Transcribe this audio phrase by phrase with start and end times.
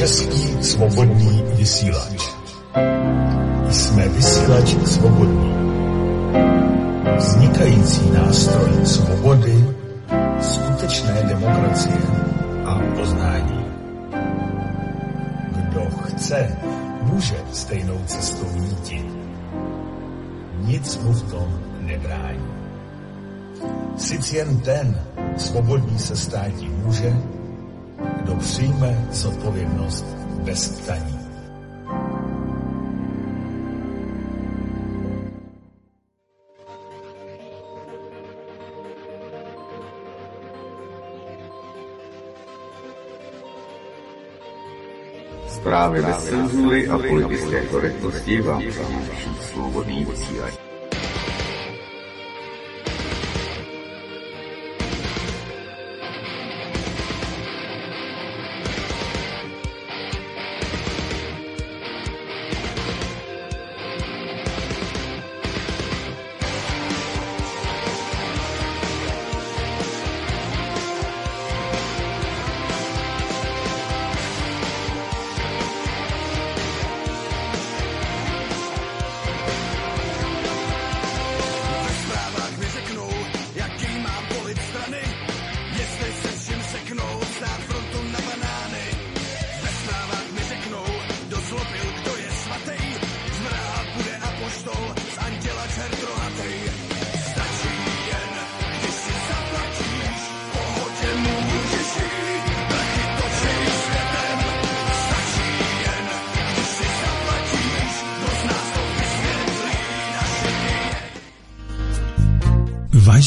[0.00, 2.32] Český svobodný vysílač.
[3.70, 5.52] Jsme vysílač svobodný.
[7.16, 9.64] Vznikající nástroj svobody,
[10.40, 12.00] skutečné demokracie
[12.64, 13.64] a poznání.
[15.52, 16.48] Kdo chce,
[17.02, 19.04] může stejnou cestou jít.
[20.64, 21.48] Nic mu v tom
[21.80, 22.48] nebrání.
[23.96, 25.00] Sice jen ten
[25.36, 27.12] svobodný se státí může,
[28.20, 30.04] kdo přijme zodpovědnost
[30.44, 31.20] bez ptaní.
[45.48, 50.69] Zprávy bez cenzury a politické korektnosti vám přináší svobodný vysílač.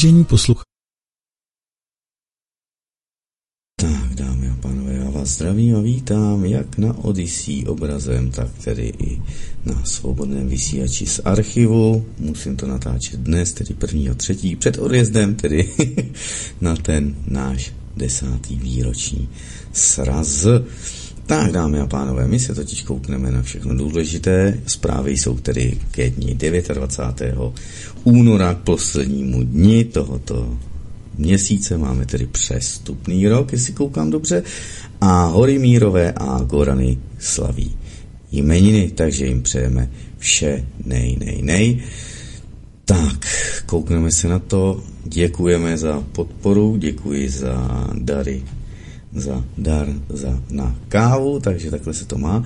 [0.04, 0.64] Vážení posluchači,
[3.80, 8.92] Tak, dámy a pánové, já vás zdravím a vítám jak na Odyssey obrazem, tak tedy
[8.98, 9.22] i
[9.64, 12.06] na svobodném vysílači z archivu.
[12.18, 15.70] Musím to natáčet dnes, tedy prvního třetí, před odjezdem, tedy
[16.60, 19.28] na ten náš desátý výroční
[19.72, 20.46] sraz.
[21.26, 24.60] Tak, dámy a pánové, my se totiž koukneme na všechno důležité.
[24.66, 26.38] Zprávy jsou tedy ke dní
[26.74, 27.34] 29.
[28.04, 30.58] února k poslednímu dni tohoto
[31.18, 34.42] měsíce, máme tedy přestupný rok, jestli koukám dobře,
[35.00, 37.76] a hory Mírové a Gorany slaví
[38.32, 41.82] jmeniny, takže jim přejeme vše nej, nej, nej.
[42.84, 43.26] Tak,
[43.66, 48.42] koukneme se na to, děkujeme za podporu, děkuji za dary,
[49.14, 52.44] za dar za, na kávu, takže takhle se to má.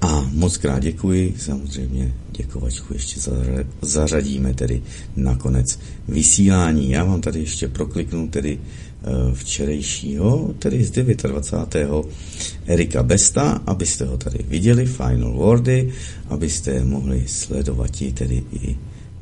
[0.00, 4.82] A moc krát děkuji, samozřejmě děkovačku ještě zařa- zařadíme tedy
[5.16, 5.78] na konec
[6.08, 6.90] vysílání.
[6.90, 12.06] Já vám tady ještě prokliknu tedy eh, včerejšího, tedy z 29.
[12.66, 15.92] Erika Besta, abyste ho tady viděli, Final Wordy,
[16.28, 18.76] abyste mohli sledovat i tedy i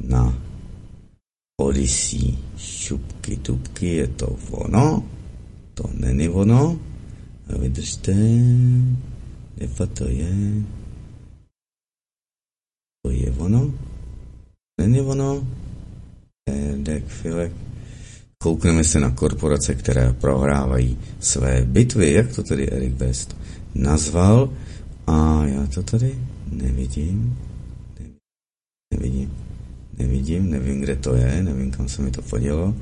[0.09, 0.39] na
[1.61, 2.35] Odyssey.
[2.59, 5.03] Šupky, tupky, je to ono,
[5.83, 6.79] to není ono,
[7.59, 8.15] vydržte,
[9.55, 10.63] kde to je,
[13.05, 13.75] to je ono,
[14.81, 15.49] není ono,
[16.49, 17.53] Erdek, Filek,
[18.43, 23.37] koukneme se na korporace, které prohrávají své bitvy, jak to tedy Erik Best
[23.75, 24.53] nazval,
[25.07, 26.19] a já to tady
[26.53, 27.39] nevidím,
[28.95, 29.37] nevidím,
[29.99, 32.75] nevidím, nevím, kde to je, nevím, kam se mi to podělo.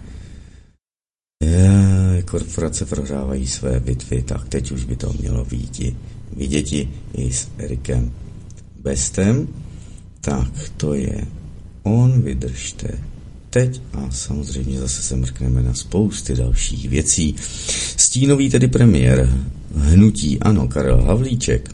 [2.28, 5.94] Korporace prohrávají své bitvy, tak teď už by to mělo vidět,
[6.37, 8.12] vidět i s Erikem
[8.82, 9.49] Bestem.
[10.21, 11.25] Tak to je
[11.82, 12.88] on, vydržte
[13.50, 17.34] teď a samozřejmě zase se mrkneme na spousty dalších věcí.
[17.97, 19.38] Stínový tedy premiér
[19.75, 21.70] hnutí ano Karel Havlíček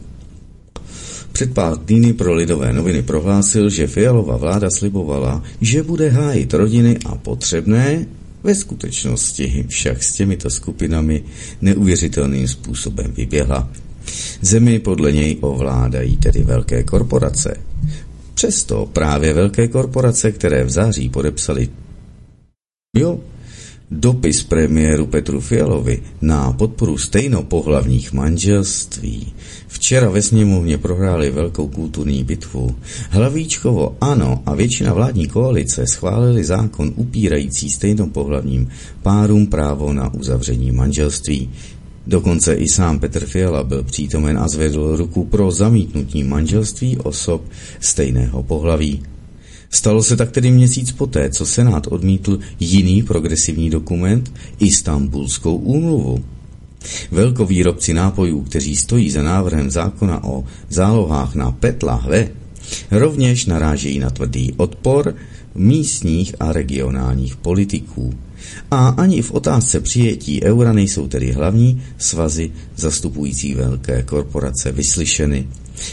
[1.31, 6.97] před pár týdny pro lidové noviny prohlásil, že Fialová vláda slibovala, že bude hájit rodiny
[7.05, 8.05] a potřebné,
[8.45, 11.23] ve skutečnosti však s těmito skupinami
[11.61, 13.69] neuvěřitelným způsobem vyběhla.
[14.41, 17.57] Zemi podle něj ovládají tedy velké korporace.
[18.33, 21.69] Přesto právě velké korporace, které v září podepsali
[22.97, 23.19] jo,
[23.91, 29.33] dopis premiéru Petru Fialovi na podporu stejnopohlavních manželství.
[29.67, 32.75] Včera ve sněmovně prohráli velkou kulturní bitvu.
[33.09, 38.69] Hlavíčkovo ano a většina vládní koalice schválili zákon upírající stejnopohlavním
[39.01, 41.49] párům právo na uzavření manželství.
[42.07, 47.41] Dokonce i sám Petr Fiala byl přítomen a zvedl ruku pro zamítnutí manželství osob
[47.79, 49.01] stejného pohlaví.
[49.75, 56.23] Stalo se tak tedy měsíc poté, co Senát odmítl jiný progresivní dokument, Istanbulskou úmluvu.
[57.11, 62.27] Velkovýrobci nápojů, kteří stojí za návrhem zákona o zálohách na PET lahve,
[62.91, 65.15] rovněž narážejí na tvrdý odpor
[65.55, 68.13] místních a regionálních politiků.
[68.71, 75.47] A ani v otázce přijetí eura nejsou tedy hlavní svazy zastupující velké korporace vyslyšeny.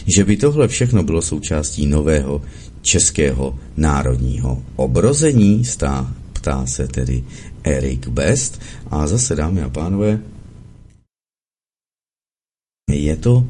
[0.07, 2.43] Že by tohle všechno bylo součástí nového
[2.83, 7.25] českého národního obrození, stá, ptá se tedy
[7.65, 8.61] Erik Best.
[8.91, 10.21] A zase, dámy a pánové,
[12.93, 13.47] je to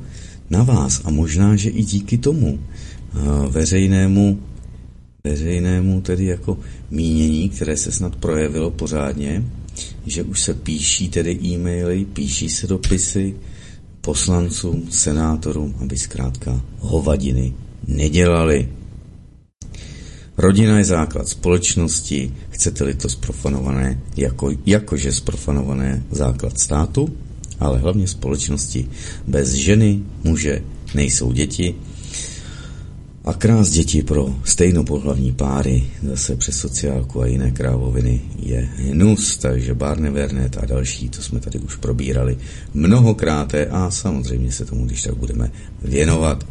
[0.51, 3.19] na vás a možná, že i díky tomu eh,
[3.49, 4.41] veřejnému,
[5.25, 6.59] veřejnému tedy jako
[6.91, 9.45] mínění, které se snad projevilo pořádně,
[10.07, 13.35] že už se píší tedy e-maily, píší se dopisy
[14.01, 17.53] poslancům, senátorům, aby zkrátka hovadiny
[17.89, 18.69] nedělali.
[20.43, 27.09] Rodina je základ společnosti, chcete-li to sprofanované, jako, jakože sprofanované základ státu,
[27.61, 28.89] ale hlavně společnosti.
[29.27, 30.63] Bez ženy, muže
[30.95, 31.75] nejsou děti
[33.25, 39.75] a krás děti pro stejnopohlavní páry zase přes sociálku a jiné krávoviny je hnus, takže
[39.75, 42.37] Barney Vernet a další, to jsme tady už probírali
[42.75, 45.51] mnohokrát a samozřejmě se tomu, když tak budeme
[45.83, 46.45] věnovat.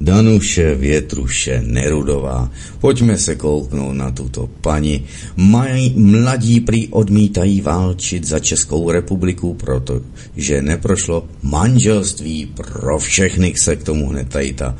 [0.00, 2.50] Danuše Větruše Nerudová.
[2.80, 5.04] Pojďme se kouknout na tuto paní.
[5.36, 13.82] Maj, mladí prý odmítají válčit za Českou republiku, protože neprošlo manželství pro všechny, se k
[13.82, 14.76] tomu hned tady ta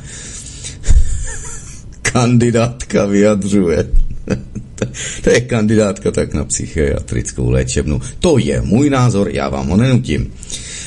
[2.03, 3.91] kandidátka vyjadřuje.
[5.23, 8.01] to je kandidátka tak na psychiatrickou léčebnu.
[8.19, 10.33] To je můj názor, já vám ho nenutím.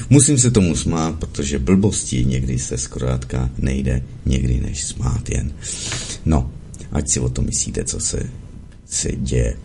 [0.09, 5.51] Musím se tomu smát, protože blbosti někdy se zkrátka nejde někdy než smát jen.
[6.25, 6.51] No,
[6.91, 8.29] ať si o tom myslíte, co se,
[8.85, 9.57] se děje.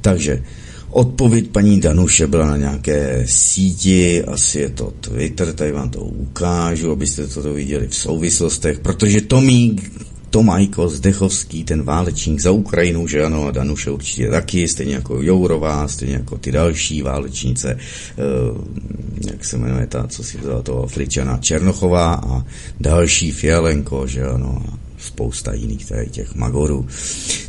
[0.00, 0.42] Takže
[0.90, 6.92] Odpověď paní Danuše byla na nějaké síti, asi je to Twitter, tady vám to ukážu,
[6.92, 9.92] abyste to viděli v souvislostech, protože Tomík
[10.30, 15.88] Tomajko Zdechovský, ten válečník za Ukrajinu, že ano, a Danuše určitě taky, stejně jako Jourová,
[15.88, 21.38] stejně jako ty další válečnice, eh, jak se jmenuje ta, co si vzala toho Afričana,
[21.38, 22.44] Černochová a
[22.80, 26.86] další Fialenko, že ano, a spousta jiných tady těch magorů.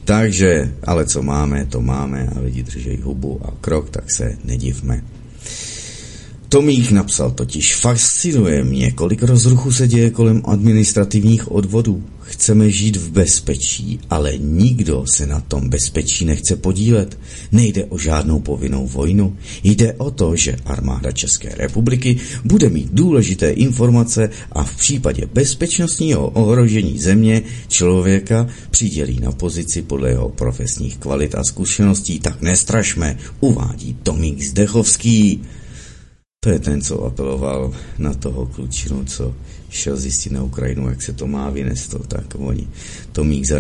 [0.06, 5.04] Takže, ale co máme, to máme a lidi drží hubu a krok, tak se nedivme.
[6.50, 12.04] Tomík napsal totiž, fascinuje mě, kolik rozruchu se děje kolem administrativních odvodů.
[12.30, 17.20] Chceme žít v bezpečí, ale nikdo se na tom bezpečí nechce podílet.
[17.52, 19.38] Nejde o žádnou povinnou vojnu.
[19.64, 26.30] Jde o to, že armáda České republiky bude mít důležité informace a v případě bezpečnostního
[26.30, 32.20] ohrožení země člověka přidělí na pozici podle jeho profesních kvalit a zkušeností.
[32.20, 35.42] Tak nestrašme, uvádí Tomík Zdechovský.
[36.40, 39.36] To je ten, co apeloval na toho klučinu, co
[39.70, 41.54] šel zjistit na Ukrajinu, jak se to má
[41.90, 42.68] to, tak oni
[43.12, 43.60] Tomík za,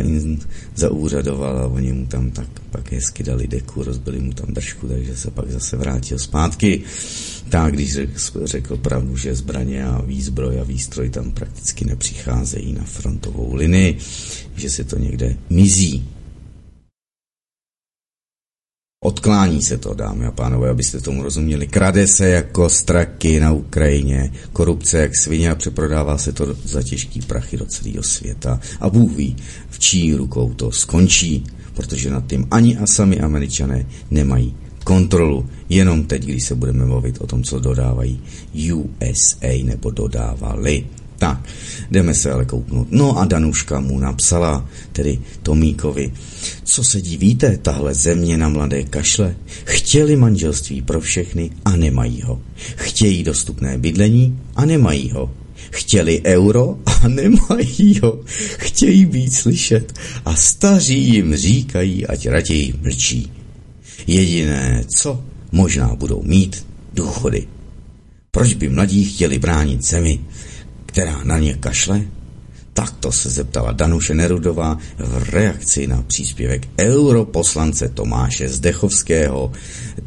[0.75, 5.17] zaúřadoval a oni mu tam tak pak hezky dali deku, rozbili mu tam držku, takže
[5.17, 6.81] se pak zase vrátil zpátky.
[7.49, 8.13] Tak, když řekl,
[8.43, 13.97] řekl pravdu, že zbraně a výzbroj a výstroj tam prakticky nepřicházejí na frontovou linii,
[14.55, 16.18] že se to někde mizí.
[19.03, 21.67] Odklání se to, dámy a pánové, abyste tomu rozuměli.
[21.67, 27.21] Krade se jako straky na Ukrajině, korupce jak svině a přeprodává se to za těžký
[27.21, 28.59] prachy do celého světa.
[28.79, 29.35] A Bůh ví,
[29.69, 35.45] v čí rukou to skončí, protože nad tím ani a sami američané nemají kontrolu.
[35.69, 38.21] Jenom teď, když se budeme mluvit o tom, co dodávají
[38.73, 40.85] USA nebo dodávali.
[41.19, 41.39] Tak,
[41.91, 42.87] jdeme se ale kouknout.
[42.91, 46.13] No a Danuška mu napsala, tedy Tomíkovi,
[46.63, 49.35] co se divíte, tahle země na mladé kašle?
[49.65, 52.41] Chtěli manželství pro všechny a nemají ho.
[52.75, 55.31] Chtějí dostupné bydlení a nemají ho.
[55.71, 58.19] Chtěli euro a nemají ho.
[58.57, 59.93] Chtějí být slyšet
[60.25, 63.31] a staří jim říkají, ať raději mlčí.
[64.07, 67.47] Jediné, co možná budou mít, důchody.
[68.31, 70.19] Proč by mladí chtěli bránit zemi,
[70.89, 72.01] která na ně kašle?
[72.73, 79.51] Takto se zeptala Danuše Nerudová v reakci na příspěvek europoslance Tomáše Zdechovského.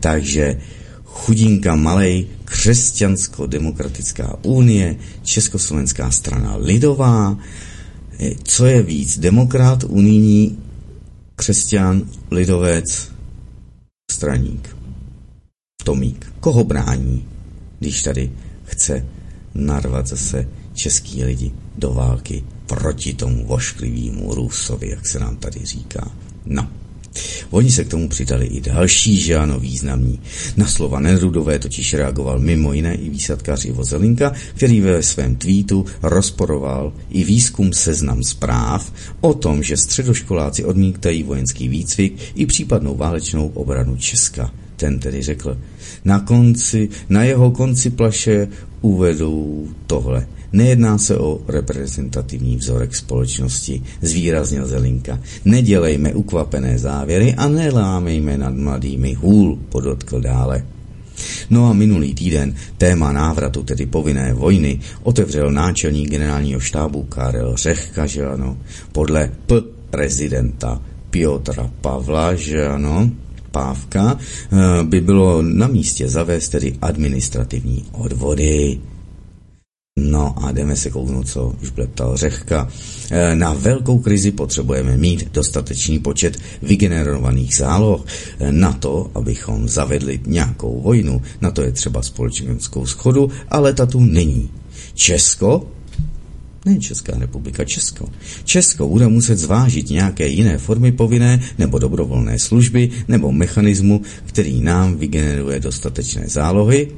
[0.01, 0.61] Takže
[1.05, 7.39] chudinka malej křesťansko-demokratická unie, Československá strana lidová,
[8.43, 10.59] co je víc, demokrat, unijní,
[11.37, 13.13] křesťan, lidovec,
[14.11, 14.77] straník,
[15.85, 16.33] Tomík.
[16.41, 17.29] Koho brání,
[17.79, 18.31] když tady
[18.65, 19.07] chce
[19.55, 26.11] narvat zase český lidi do války proti tomu vošklivému Rusovi, jak se nám tady říká.
[26.47, 26.69] No,
[27.51, 30.21] Oni se k tomu přidali i další, že ano, významní.
[30.57, 35.85] Na slova Nerudové totiž reagoval mimo jiné i výsadkář Ivo Zelinka, který ve svém tweetu
[36.03, 43.49] rozporoval i výzkum seznam zpráv o tom, že středoškoláci odmítají vojenský výcvik i případnou válečnou
[43.49, 44.53] obranu Česka.
[44.77, 45.59] Ten tedy řekl,
[46.05, 48.49] na konci, na jeho konci plaše
[48.81, 50.27] uvedou tohle.
[50.53, 55.19] Nejedná se o reprezentativní vzorek společnosti, zvýraznil Zelinka.
[55.45, 60.65] Nedělejme ukvapené závěry a nelámejme nad mladými hůl, podotkl dále.
[61.51, 68.07] No a minulý týden téma návratu, tedy povinné vojny, otevřel náčelník generálního štábu Karel Řehka,
[68.07, 68.57] že ano,
[68.93, 69.55] podle P
[69.91, 73.11] prezidenta Piotra Pavla, že ano,
[73.51, 78.79] Pávka, eh, by bylo na místě zavést tedy administrativní odvody.
[79.97, 82.69] No a jdeme se kouknout, co už ptal Řehka.
[83.11, 88.05] E, na velkou krizi potřebujeme mít dostatečný počet vygenerovaných záloh
[88.39, 91.23] e, na to, abychom zavedli nějakou vojnu.
[91.41, 94.51] Na to je třeba společenskou schodu, ale ta tu není.
[94.95, 95.69] Česko
[96.67, 98.09] ne Česká republika, Česko.
[98.45, 104.97] Česko bude muset zvážit nějaké jiné formy povinné nebo dobrovolné služby nebo mechanismu, který nám
[104.97, 106.89] vygeneruje dostatečné zálohy,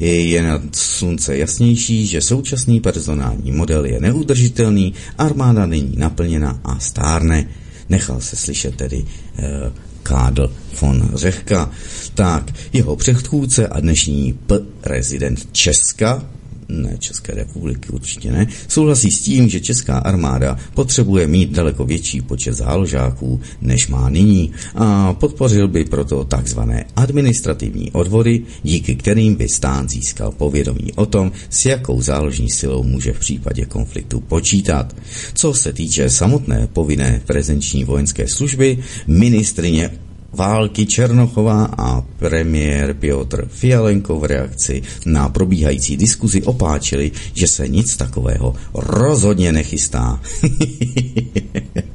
[0.00, 7.48] je nad slunce jasnější, že současný personální model je neudržitelný, armáda není naplněna a stárne.
[7.88, 9.04] Nechal se slyšet tedy
[9.38, 11.70] eh, Kádl von Řehka.
[12.14, 16.24] Tak, jeho předchůdce a dnešní P rezident Česka,
[16.68, 22.20] ne České republiky, určitě ne, souhlasí s tím, že česká armáda potřebuje mít daleko větší
[22.20, 29.48] počet záložáků, než má nyní a podpořil by proto takzvané administrativní odvody, díky kterým by
[29.48, 34.96] stát získal povědomí o tom, s jakou záložní silou může v případě konfliktu počítat.
[35.34, 39.90] Co se týče samotné povinné prezenční vojenské služby, ministrině
[40.36, 47.96] války Černochová a premiér Piotr Fialenko v reakci na probíhající diskuzi opáčili, že se nic
[47.96, 50.20] takového rozhodně nechystá.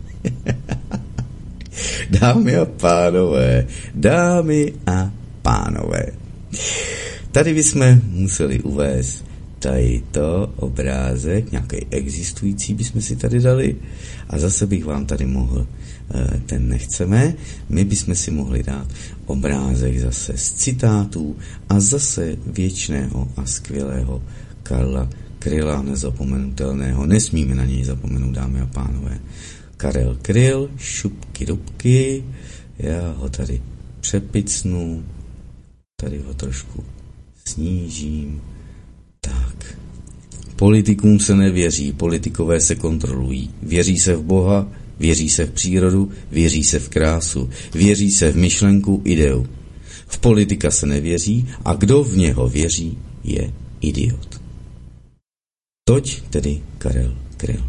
[2.10, 6.06] dámy a pánové, dámy a pánové.
[7.32, 9.32] Tady bychom museli uvést
[9.62, 13.76] tady to obrázek, nějaký existující bychom si tady dali
[14.30, 15.68] a zase bych vám tady mohl
[16.46, 17.34] ten nechceme.
[17.70, 18.88] My bychom si mohli dát
[19.26, 21.36] obrázek zase z citátů
[21.70, 24.24] a zase věčného a skvělého
[24.64, 25.10] Karla
[25.42, 27.06] Kryla, nezapomenutelného.
[27.06, 29.20] Nesmíme na něj zapomenout, dámy a pánové.
[29.78, 32.24] Karel Kryl, šupky dubky,
[32.80, 33.62] já ho tady
[34.00, 35.04] přepicnu,
[35.96, 36.84] tady ho trošku
[37.46, 38.42] snížím.
[39.22, 39.78] Tak.
[40.56, 43.50] Politikům se nevěří, politikové se kontrolují.
[43.64, 44.68] Věří se v Boha,
[45.02, 49.48] Věří se v přírodu, věří se v krásu, věří se v myšlenku, ideu.
[50.08, 54.42] V politika se nevěří a kdo v něho věří, je idiot.
[55.84, 57.66] Toť tedy Karel Kryl.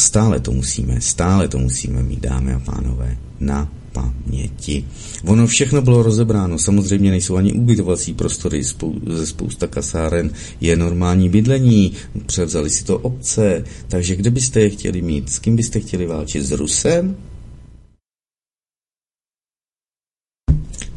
[0.00, 4.84] Stále to musíme, stále to musíme mít, dámy a pánové, na paměti.
[5.24, 10.30] Ono všechno bylo rozebráno, samozřejmě nejsou ani ubytovací prostory, spou- ze spousta kasáren
[10.60, 11.92] je normální bydlení,
[12.26, 16.42] převzali si to obce, takže kde byste je chtěli mít, s kým byste chtěli válčit,
[16.42, 17.16] s Rusem?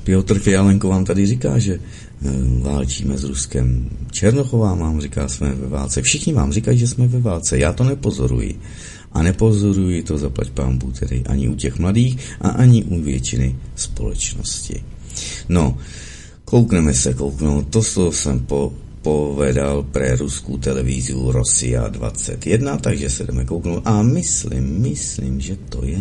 [0.05, 2.29] Piotr Fialenko vám tady říká, že eh,
[2.61, 3.89] válčíme s Ruskem.
[4.11, 6.01] Černochová vám říká, jsme ve válce.
[6.01, 7.57] Všichni vám říkají, že jsme ve válce.
[7.57, 8.59] Já to nepozoruji.
[9.15, 14.83] A nepozoruji to zaplať pámbu tedy ani u těch mladých a ani u většiny společnosti.
[15.49, 15.77] No,
[16.45, 17.67] koukneme se, kouknout.
[17.69, 23.81] To, co jsem po, povedal pre ruskou televíziu Rosia 21, takže se jdeme kouknout.
[23.85, 25.99] A myslím, myslím, že to je...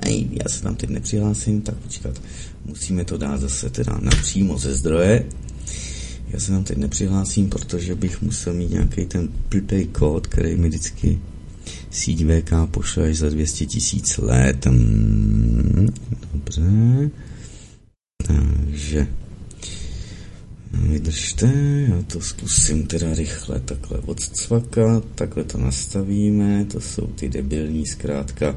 [0.00, 2.22] Ej, já se tam teď nepřihlásím, tak počkat.
[2.64, 5.24] Musíme to dát zase teda napřímo ze zdroje.
[6.28, 10.68] Já se tam teď nepřihlásím, protože bych musel mít nějaký ten blbý kód, který mi
[10.68, 11.18] vždycky
[11.90, 14.66] síť VK pošle až za 200 tisíc let.
[14.66, 15.88] Hmm,
[16.32, 16.62] dobře.
[18.26, 19.06] Takže
[20.72, 21.46] vydržte,
[21.88, 28.56] já to zkusím teda rychle takhle odcvakat, takhle to nastavíme, to jsou ty debilní zkrátka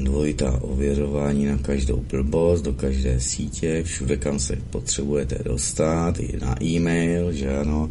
[0.00, 6.64] dvojitá ověřování na každou blbost, do každé sítě, všude, kam se potřebujete dostat, i na
[6.64, 7.90] e-mail, že ano,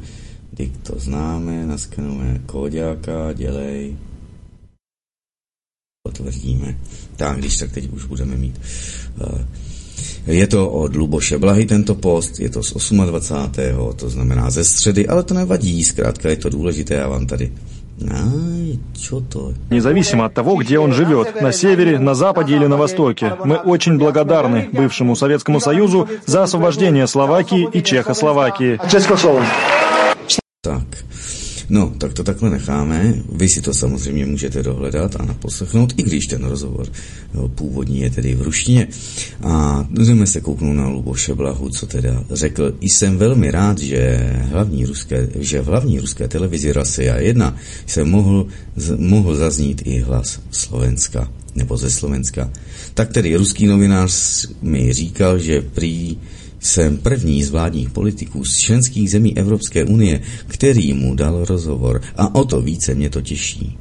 [0.54, 3.98] Dik to známe, naskenujeme kóďáka, dělej,
[6.03, 6.77] potvrdíme.
[7.17, 8.61] Tak, když tak teď už budeme mít.
[9.21, 9.47] Eh,
[10.27, 13.93] je to od Luboše Blahy tento post, je to z 28.
[13.97, 17.53] to znamená ze středy, ale to nevadí, zkrátka je to důležité, já vám tady
[18.07, 19.53] Aj, Čo to?
[19.71, 23.99] Независимо от того, где он живет, на севере, на западе или на востоке, мы очень
[23.99, 28.79] благодарны бывшему Советскому Союзу за освобождение Словакии и Чехословакии.
[30.63, 30.85] Tak.
[31.74, 33.14] No, tak to takhle necháme.
[33.32, 36.88] Vy si to samozřejmě můžete dohledat a naposlechnout, i když ten rozhovor
[37.56, 38.88] původní je tedy v ruštině.
[39.44, 42.76] A jdeme se kouknout na Luboše Blahu, co teda řekl.
[42.82, 44.20] Jsem velmi rád, že,
[44.52, 48.48] hlavní ruské, že v hlavní ruské televizi Rasia 1 se mohl,
[48.98, 52.52] mohl zaznít i hlas Slovenska nebo ze Slovenska.
[52.94, 56.18] Tak tedy ruský novinář mi říkal, že prý
[56.66, 62.36] jsem první z vládních politiků z členských zemí Evropské unie, který mu dal rozhovor a
[62.36, 63.78] o to více mě to těší.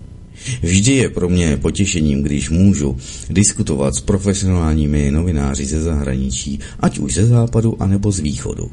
[0.62, 2.96] Vždy je pro mě potěšením, když můžu
[3.30, 8.70] diskutovat s profesionálními novináři ze zahraničí, ať už ze západu, anebo z východu.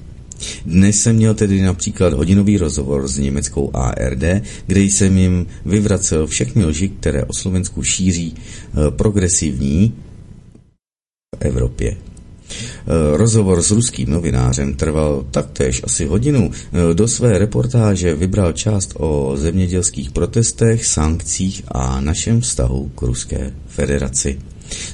[0.65, 4.23] Dnes jsem měl tedy například hodinový rozhovor s německou ARD,
[4.67, 9.93] kde jsem jim vyvracel všechny lži, které o Slovensku šíří eh, progresivní
[11.35, 11.97] v Evropě.
[12.49, 16.51] Eh, rozhovor s ruským novinářem trval taktéž asi hodinu.
[16.51, 23.53] Eh, do své reportáže vybral část o zemědělských protestech, sankcích a našem vztahu k Ruské
[23.67, 24.39] federaci.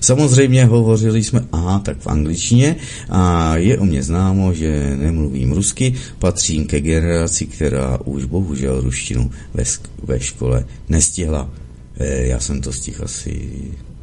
[0.01, 2.75] Samozřejmě hovořili jsme, aha, tak v angličtině
[3.09, 9.31] a je o mě známo, že nemluvím rusky, patřím ke generaci, která už bohužel ruštinu
[9.53, 9.63] ve,
[10.03, 11.49] ve škole nestihla.
[11.97, 13.49] E, já jsem to stihl asi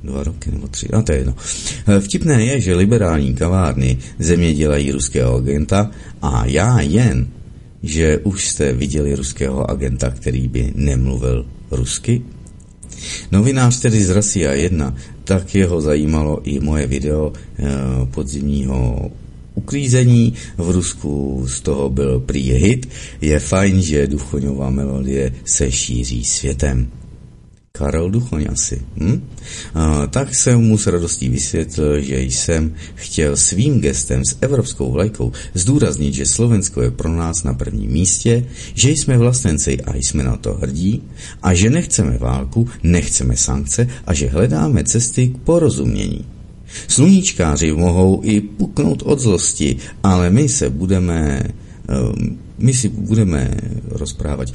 [0.05, 1.35] dva roky nebo tři, a to je jedno.
[1.87, 5.91] Eh, vtipné je, že liberální kavárny země dělají ruského agenta
[6.23, 7.29] a já jen,
[7.83, 12.23] že už jste viděli ruského agenta, který by nemluvil rusky.
[13.33, 14.95] Novinář tedy z Rasia 1,
[15.25, 17.67] tak jeho zajímalo i moje video e,
[18.07, 19.11] podzimního
[19.55, 20.35] uklízení.
[20.59, 22.89] V Rusku z toho byl prý hit.
[23.21, 27.02] Je fajn, že duchoňová melodie se šíří světem.
[27.73, 28.83] Karel Duchoň asi.
[28.97, 29.29] Hm?
[29.75, 35.33] A, tak jsem mu s radostí vysvětlil, že jsem chtěl svým gestem s evropskou vlajkou
[35.55, 40.37] zdůraznit, že Slovensko je pro nás na prvním místě, že jsme vlastenci a jsme na
[40.37, 41.03] to hrdí
[41.43, 46.25] a že nechceme válku, nechceme sankce a že hledáme cesty k porozumění.
[46.89, 51.43] Sluníčkáři mohou i puknout od zlosti, ale my se budeme
[52.59, 53.51] my si budeme
[53.89, 54.49] rozprávat,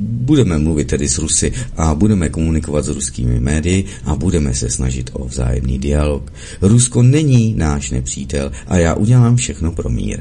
[0.00, 5.10] budeme mluvit tedy s Rusy a budeme komunikovat s ruskými médii a budeme se snažit
[5.12, 6.32] o vzájemný dialog.
[6.62, 10.20] Rusko není náš nepřítel a já udělám všechno pro mír.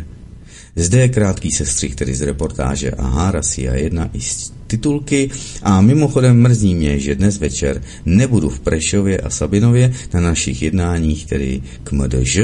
[0.76, 5.30] Zde je krátký sestřih tedy z reportáže Aha, Rasia 1 i z titulky
[5.64, 11.26] a mimochodem mrzí mě, že dnes večer nebudu v Prešově a Sabinově na našich jednáních,
[11.26, 12.40] tedy k MDŽ,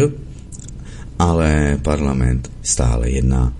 [1.20, 3.54] ale parlament stále jedná.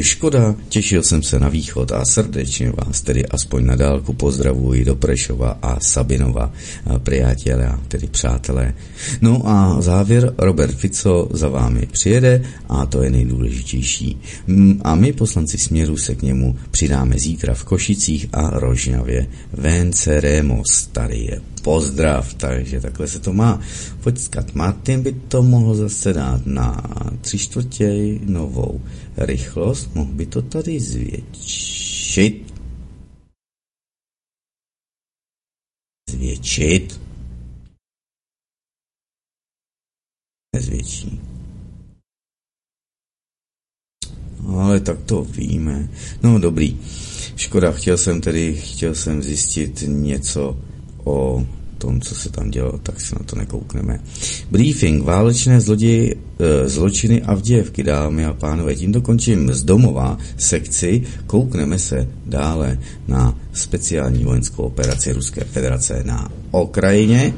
[0.00, 4.96] Škoda, těšil jsem se na východ a srdečně vás tedy aspoň na dálku pozdravuji do
[4.96, 6.52] Prešova a Sabinova,
[6.98, 8.74] priatelé, tedy přátelé.
[9.20, 14.20] No a závěr, Robert Fico za vámi přijede a to je nejdůležitější.
[14.82, 19.26] A my poslanci Směru se k němu přidáme zítra v Košicích a Rožňavě.
[19.52, 23.60] Venceremos, tady je pozdrav, takže takhle se to má.
[24.00, 26.82] Počkat, Martin by to mohl zase dát na
[27.20, 28.80] tři čtvrtě novou
[29.16, 32.54] rychlost, mohl by to tady zvětšit.
[36.10, 37.00] Zvětšit.
[40.56, 41.20] Nezvětší.
[44.48, 45.88] Ale tak to víme.
[46.22, 46.78] No dobrý.
[47.36, 50.60] Škoda, chtěl jsem tedy, chtěl jsem zjistit něco
[51.04, 51.46] o
[51.84, 54.00] tom, co se tam dělo, tak se na to nekoukneme.
[54.50, 58.74] Briefing, válečné zloději, e, zločiny a vděvky, dámy a pánové.
[58.74, 66.32] Tím dokončím z domova sekci, koukneme se dále na speciální vojenskou operaci Ruské federace na
[66.52, 67.34] Ukrajině.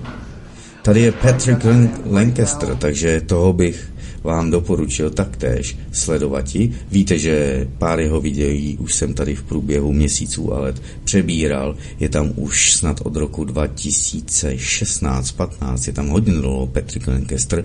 [0.83, 1.67] Tady je Patrick
[2.11, 3.96] Lancaster, takže toho bych
[4.27, 6.73] vám doporučil taktéž sledovati.
[6.91, 11.77] Víte, že pár jeho videí už jsem tady v průběhu měsíců a let přebíral.
[12.01, 17.65] Je tam už snad od roku 2016-15, je tam hodně dlouho Patrick Lancaster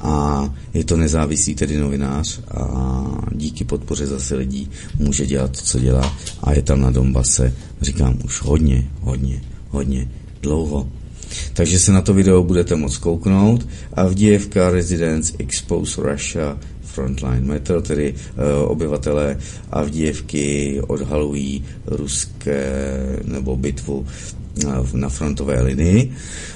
[0.00, 2.70] a je to nezávislý tedy novinář a
[3.32, 8.18] díky podpoře zase lidí může dělat to, co dělá a je tam na Donbase, říkám,
[8.24, 10.08] už hodně, hodně, hodně
[10.42, 10.88] dlouho.
[11.52, 13.68] Takže se na to video budete moct kouknout.
[13.94, 19.36] Avdiivka Residence Expose Russia Frontline Metal, tedy uh, obyvatelé
[19.70, 22.66] Avdiivky odhalují ruské
[23.24, 24.06] nebo bitvu
[24.94, 26.12] na frontové linii.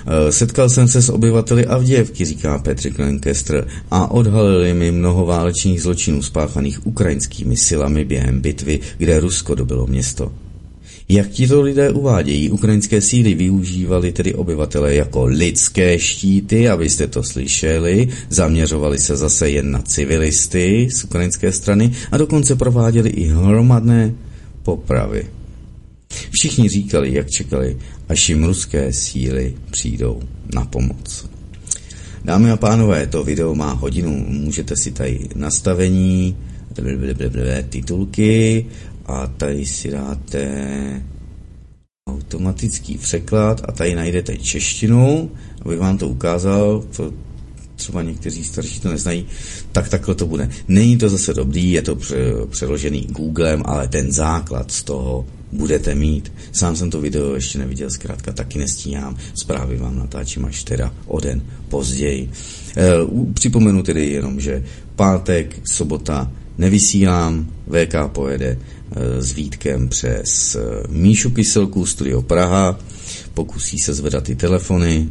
[0.06, 5.82] Eh, setkal jsem se s obyvateli Avděvky, říká Patrick Lancaster, a odhalili mi mnoho válečných
[5.82, 10.32] zločinů spáchaných ukrajinskými silami během bitvy, kde Rusko dobilo město.
[11.08, 18.08] Jak tito lidé uvádějí, ukrajinské síly využívali tedy obyvatele jako lidské štíty, abyste to slyšeli,
[18.28, 24.14] zaměřovali se zase jen na civilisty z ukrajinské strany a dokonce prováděli i hromadné
[24.62, 25.26] popravy.
[26.30, 27.76] Všichni říkali, jak čekali,
[28.08, 30.22] až jim ruské síly přijdou
[30.54, 31.26] na pomoc.
[32.24, 36.36] Dámy a pánové, to video má hodinu, můžete si tady nastavení,
[37.68, 38.66] titulky
[39.06, 41.02] a tady si dáte
[42.08, 45.30] automatický překlad a tady najdete češtinu,
[45.62, 47.12] abych vám to ukázal, to
[47.76, 49.26] třeba někteří starší to neznají,
[49.72, 50.50] tak takhle to bude.
[50.68, 51.98] Není to zase dobrý, je to
[52.50, 56.32] přeložený Googlem, ale ten základ z toho budete mít.
[56.52, 59.16] Sám jsem to video ještě neviděl, zkrátka taky nestíhám.
[59.34, 62.30] Zprávy vám natáčím až teda o den později.
[62.76, 62.90] E,
[63.34, 64.64] připomenu tedy jenom, že
[64.96, 68.58] pátek, sobota nevysílám, VK pojede
[68.96, 72.78] s Vítkem přes e, Míšu Kyselku, Studio Praha,
[73.35, 75.09] pokusí se zvedat ty telefony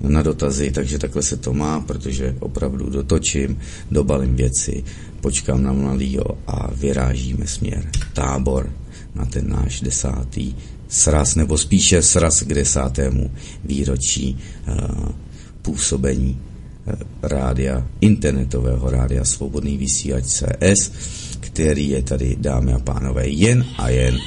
[0.00, 3.58] na dotazy, takže takhle se to má, protože opravdu dotočím,
[3.90, 4.84] dobalím věci,
[5.20, 8.72] počkám na mladýho a vyrážíme směr tábor
[9.14, 10.54] na ten náš desátý
[10.88, 13.30] sraz, nebo spíše sraz k desátému
[13.64, 15.08] výročí uh,
[15.62, 16.40] působení
[16.86, 20.90] uh, rádia, internetového rádia Svobodný vysílač CS,
[21.44, 24.18] který je tady, dámy a pánové, jen a jen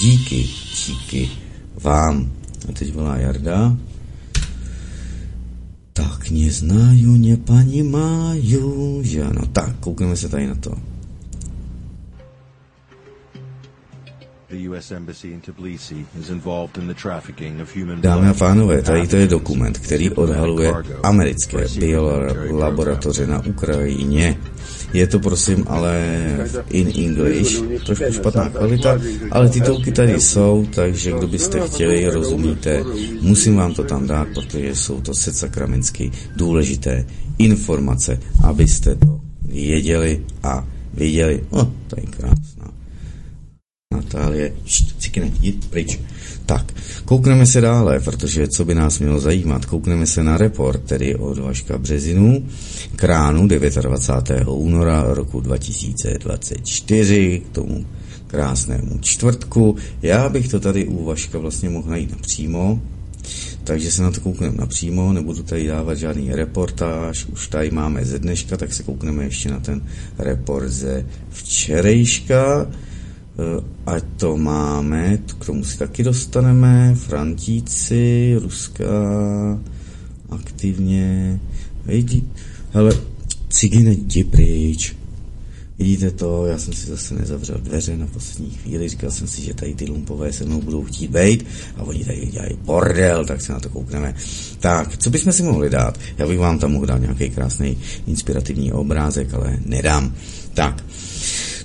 [0.00, 0.48] díky,
[0.86, 1.28] díky
[1.82, 2.32] vám.
[2.68, 3.76] A teď volá Jarda.
[5.92, 9.46] Tak neznaju, nepanimaju, že ano.
[9.52, 10.91] Tak, koukneme se tady na to.
[18.00, 24.38] Dámy a pánové, tady to je dokument, který odhaluje americké biolaboratoře na Ukrajině.
[24.92, 25.96] Je to prosím ale
[26.70, 28.98] in English, trošku špatná kvalita,
[29.30, 32.84] ale titulky tady jsou, takže kdo byste chtěli, rozumíte,
[33.20, 37.06] musím vám to tam dát, protože jsou to set sakramensky důležité
[37.38, 41.44] informace, abyste to věděli a viděli.
[41.50, 42.81] O, to je krásná.
[43.92, 44.52] Natálie,
[44.98, 45.98] cikne, jít pryč.
[46.46, 46.72] Tak,
[47.04, 51.38] koukneme se dále, protože co by nás mělo zajímat, koukneme se na report, tedy od
[51.38, 52.46] Vaška Březinu,
[52.96, 54.48] kránu 29.
[54.48, 57.86] února roku 2024, k tomu
[58.26, 59.76] krásnému čtvrtku.
[60.02, 62.80] Já bych to tady u Vaška vlastně mohl najít napřímo,
[63.64, 68.18] takže se na to koukneme napřímo, nebudu tady dávat žádný reportáž, už tady máme ze
[68.18, 69.82] dneška, tak se koukneme ještě na ten
[70.18, 72.66] report ze včerejška.
[73.38, 78.84] Eh, a to máme, k tomu si taky dostaneme, Frantíci, Ruská,
[80.30, 81.40] aktivně,
[81.86, 82.28] vidí,
[82.72, 82.92] hele,
[83.48, 84.96] cigine, jdi pryč.
[85.78, 89.54] Vidíte to, já jsem si zase nezavřel dveře na poslední chvíli, říkal jsem si, že
[89.54, 93.52] tady ty lumpové se mnou budou chtít bejt a oni tady dělají bordel, tak se
[93.52, 94.14] na to koukneme.
[94.60, 95.98] Tak, co bychom si mohli dát?
[96.18, 100.14] Já bych vám tam mohl dát nějaký krásný inspirativní obrázek, ale nedám.
[100.54, 100.84] Tak,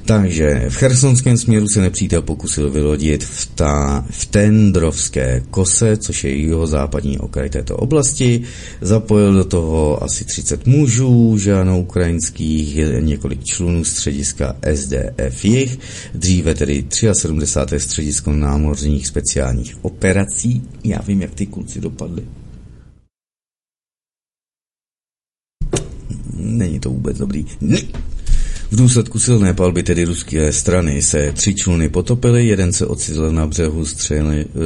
[0.07, 6.35] takže v chersonském směru se nepřítel pokusil vylodit v, ta, v Tendrovské kose, což je
[6.35, 8.43] jeho západní okraj této oblasti.
[8.81, 15.79] Zapojil do toho asi 30 mužů, žáno ukrajinských, několik člunů střediska SDF jich,
[16.13, 17.79] dříve tedy 73.
[17.79, 20.63] středisko námořních speciálních operací.
[20.83, 22.23] Já vím, jak ty kluci dopadly.
[26.35, 27.45] Není to vůbec dobrý.
[27.61, 27.77] Ne.
[28.71, 33.47] V důsledku silné palby tedy ruské strany se tři čluny potopily, jeden se ocitl na
[33.47, 33.85] břehu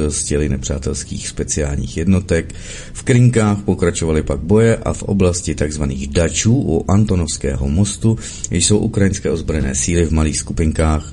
[0.08, 2.54] z těly nepřátelských speciálních jednotek.
[2.92, 5.82] V Krinkách pokračovaly pak boje a v oblasti tzv.
[6.10, 8.18] dačů u Antonovského mostu
[8.50, 11.12] jsou ukrajinské ozbrojené síly v malých skupinkách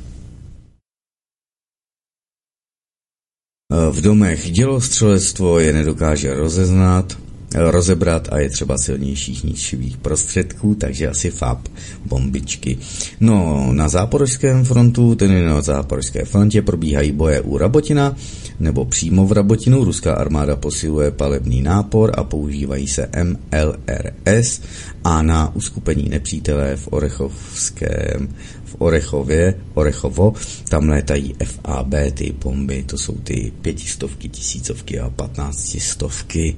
[3.92, 7.18] V domech dělostřelectvo je nedokáže rozeznat,
[7.56, 11.68] rozebrat a je třeba silnějších ničivých prostředků, takže asi FAP,
[12.06, 12.78] bombičky.
[13.20, 18.16] No, na záporožském frontu, tedy na záporožské frontě probíhají boje u Rabotina,
[18.60, 19.84] nebo přímo v Rabotinu.
[19.84, 24.62] Ruská armáda posiluje palebný nápor a používají se MLRS
[25.04, 28.36] a na uskupení nepřítele v Orechovském
[28.70, 30.34] v Orechově, Orechovo,
[30.70, 36.56] tam létají FAB, ty bomby, to jsou ty pětistovky, tisícovky a patnáctistovky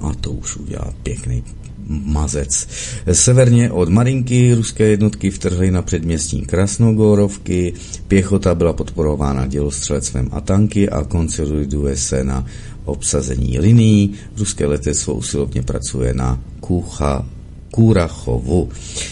[0.00, 1.44] a to už udělá pěkný
[1.88, 2.66] mazec.
[3.12, 7.72] Severně od Marinky ruské jednotky vtrhly na předměstní Krasnogorovky,
[8.08, 12.46] pěchota byla podporována dělostřelectvem a tanky a konsoliduje se na
[12.84, 14.12] obsazení linií.
[14.38, 17.26] Ruské letectvo usilovně pracuje na Kucha,
[17.70, 18.68] Kurachovu.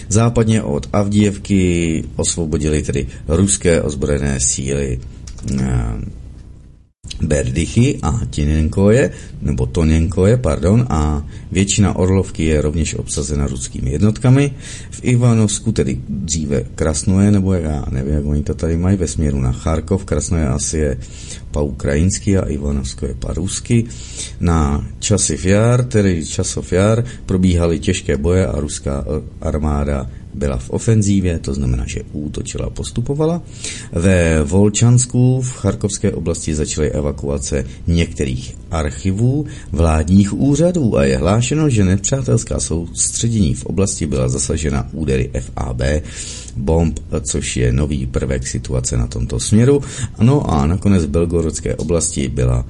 [0.09, 5.01] Západně od Avdijevky osvobodili tedy ruské ozbrojené síly
[7.23, 9.11] Berdychy a Tinenkoje,
[9.43, 14.53] nebo Toněnkoje, pardon, a většina Orlovky je rovněž obsazena ruskými jednotkami.
[14.91, 19.41] V Ivanovsku, tedy dříve Krasnoje, nebo já nevím, jak oni to tady mají, ve směru
[19.41, 20.99] na Charkov, Krasnoje asi je
[21.51, 23.85] pa-ukrajinsky a Ivanovsko je pa-rusky.
[24.41, 29.05] Na Časiv jar, tedy Časov jar, probíhaly těžké boje a ruská
[29.41, 33.43] armáda byla v ofenzívě, to znamená, že útočila a postupovala.
[33.93, 41.85] Ve Volčansku v Charkovské oblasti začaly evakuace některých archivů vládních úřadů a je hlášeno, že
[41.85, 45.83] nepřátelská soustředění v oblasti byla zasažena údery FAB
[46.57, 49.83] bomb, což je nový prvek situace na tomto směru.
[50.21, 52.67] No a nakonec v Belgorodské oblasti byla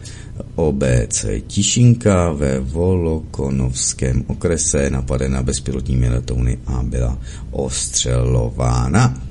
[0.59, 7.19] OBC Tišinka ve Volokonovském okrese napadena bezpilotními letouny a byla
[7.51, 9.23] ostřelována.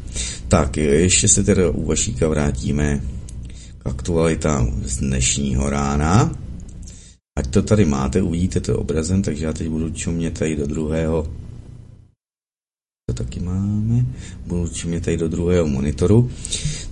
[0.47, 3.01] Tak, ještě se teda u Vašíka vrátíme
[3.77, 6.31] k aktualitám z dnešního rána.
[7.37, 11.27] Ať to tady máte, uvidíte to obrazem, takže já teď budu čumět tady do druhého
[13.11, 14.05] to taky máme.
[14.45, 16.31] Budu čumět tady do druhého monitoru.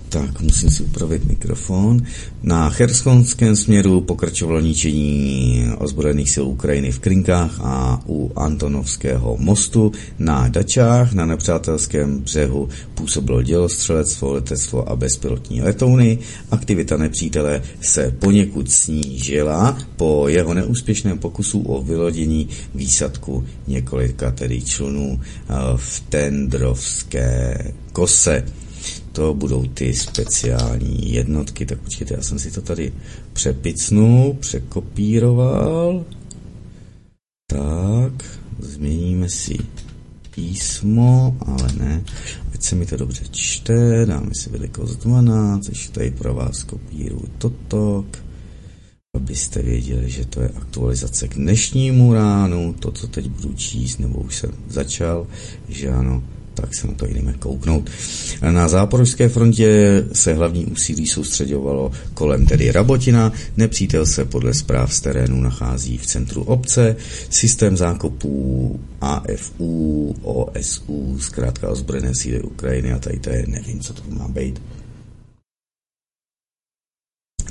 [0.08, 2.02] Tak, musím si upravit mikrofon.
[2.42, 10.48] Na Chersonském směru pokračovalo ničení ozbrojených sil Ukrajiny v Krinkách a u Antonovského mostu na
[10.48, 16.18] Dačách na nepřátelském břehu působilo dělostřelectvo, letectvo a bezpilotní letouny.
[16.50, 25.20] Aktivita nepřítele se poněkud snížila po jeho neúspěšném pokusu o vylodění výsadku několika tedy člunů
[25.20, 27.58] eh, v Tendrovské
[27.92, 28.44] kose
[29.16, 31.66] to budou ty speciální jednotky.
[31.66, 32.92] Tak počkejte, já jsem si to tady
[33.32, 36.04] přepicnul, překopíroval.
[37.46, 39.58] Tak, změníme si
[40.34, 42.04] písmo, ale ne,
[42.54, 47.28] ať se mi to dobře čte, dáme si velikost 12, ještě tady pro vás kopíruju
[47.38, 48.04] toto,
[49.16, 54.18] abyste věděli, že to je aktualizace k dnešnímu ránu, to, co teď budu číst, nebo
[54.18, 55.26] už jsem začal,
[55.68, 56.22] že ano,
[56.56, 57.90] tak se na to jdeme kouknout.
[58.50, 63.32] Na záporožské frontě se hlavní úsilí soustředovalo kolem tedy Rabotina.
[63.56, 66.96] Nepřítel se podle zpráv z terénu nachází v centru obce.
[67.30, 74.02] Systém zákopů AFU, OSU, zkrátka ozbrojené síly Ukrajiny a tady to je, nevím, co to
[74.08, 74.60] má být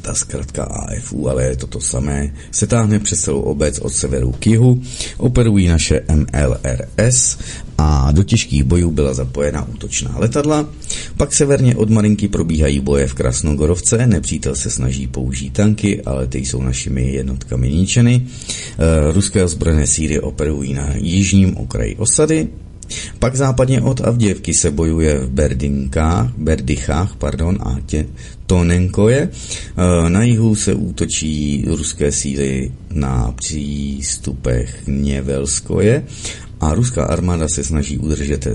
[0.05, 4.31] ta zkrátka AFU, ale je to to samé, se táhne přes celou obec od severu
[4.31, 4.81] k jihu,
[5.17, 7.37] operují naše MLRS
[7.77, 10.69] a do těžkých bojů byla zapojena útočná letadla.
[11.17, 16.37] Pak severně od Marinky probíhají boje v Krasnogorovce, nepřítel se snaží použít tanky, ale ty
[16.37, 18.21] jsou našimi jednotkami ničeny.
[18.21, 22.47] E, ruské ozbrojené síly operují na jižním okraji osady,
[23.19, 28.05] pak západně od Avděvky se bojuje v Berdinkách, Berdychách pardon, a tě,
[28.45, 29.29] Tonenkoje.
[29.29, 36.03] E, na jihu se útočí ruské síly na přístupech Něvelskoje
[36.59, 38.47] a ruská armáda se snaží udržet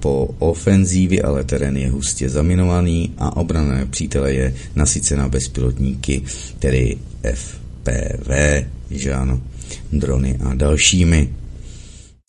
[0.00, 6.22] po ofenzívě, ale terén je hustě zaminovaný a obrana přítele je nasycena bezpilotníky,
[6.58, 6.96] tedy
[7.34, 8.30] FPV,
[8.90, 9.40] že ano,
[9.92, 11.28] drony a dalšími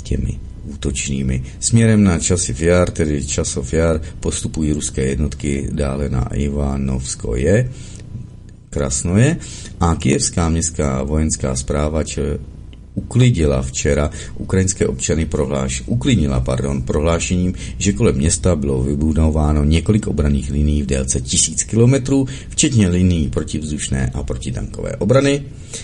[0.04, 1.44] těmi útočnými.
[1.60, 7.72] Směrem na Časiv Jar, tedy Časov Jar, postupují ruské jednotky dále na Ivanovskoje,
[8.70, 9.38] Krasnoje
[9.80, 12.38] a kijevská městská vojenská zpráva č-
[13.00, 20.52] uklidila včera ukrajinské občany prohláš, uklidnila pardon, prohlášením, že kolem města bylo vybudováno několik obraných
[20.52, 25.44] linií v délce tisíc kilometrů, včetně linií protivzdušné a protitankové obrany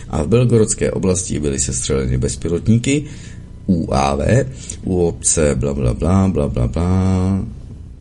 [0.10, 3.04] a v Belgorodské oblasti byly sestřeleny bezpilotníky
[3.68, 4.22] UAV,
[4.84, 6.92] u obce bla bla bla bla bla bla,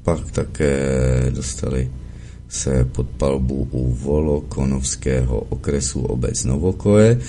[0.04, 0.76] pak také
[1.30, 2.03] dostali
[2.54, 7.20] se pod palbu u Volokonovského okresu obec Novokoje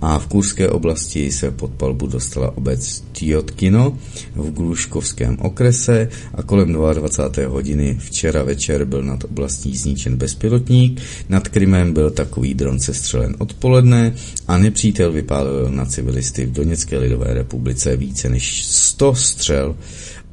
[0.00, 3.98] a v Kurské oblasti se pod palbu dostala obec Tjotkino
[4.34, 7.48] v Gluškovském okrese a kolem 22.
[7.48, 14.14] hodiny včera večer byl nad oblastí zničen bezpilotník, nad Krymem byl takový dron sestřelen odpoledne
[14.48, 19.76] a nepřítel vypálil na civilisty v Doněcké lidové republice více než 100 střel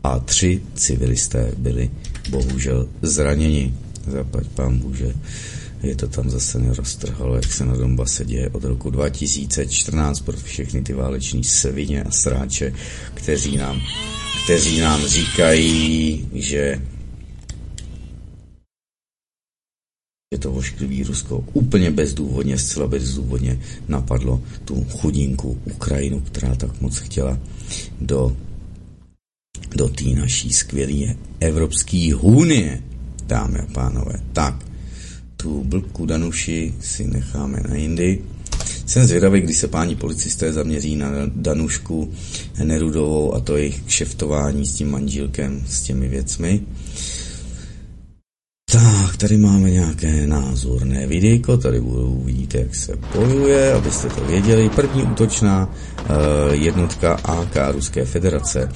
[0.04, 1.90] a tři civilisté byli
[2.30, 3.74] bohužel zraněni
[4.12, 5.14] zaplať pán že
[5.84, 10.82] je to tam zase neroztrhalo, jak se na Donbase děje od roku 2014 pro všechny
[10.82, 12.74] ty váleční svině a sráče,
[13.14, 13.82] kteří nám,
[14.44, 16.82] kteří nám říkají, že
[20.36, 26.98] že to vošklivý Rusko úplně bezdůvodně, zcela bezdůvodně napadlo tu chudinku Ukrajinu, která tak moc
[26.98, 27.40] chtěla
[28.02, 28.38] do,
[29.76, 32.84] do té naší skvělé Evropské unie
[33.30, 34.14] dámy a pánové.
[34.34, 34.56] Tak,
[35.38, 38.22] tu blbku Danuši si necháme na jindy.
[38.86, 42.12] Jsem zvědavý, kdy se páni policisté zaměří na Danušku
[42.64, 46.62] Nerudovou a to jejich kšeftování s tím manžílkem, s těmi věcmi.
[48.72, 54.70] Tak, tady máme nějaké názorné videjko, tady budou vidíte, jak se bojuje, abyste to věděli.
[54.70, 56.16] První útočná uh,
[56.54, 58.70] jednotka AK Ruské federace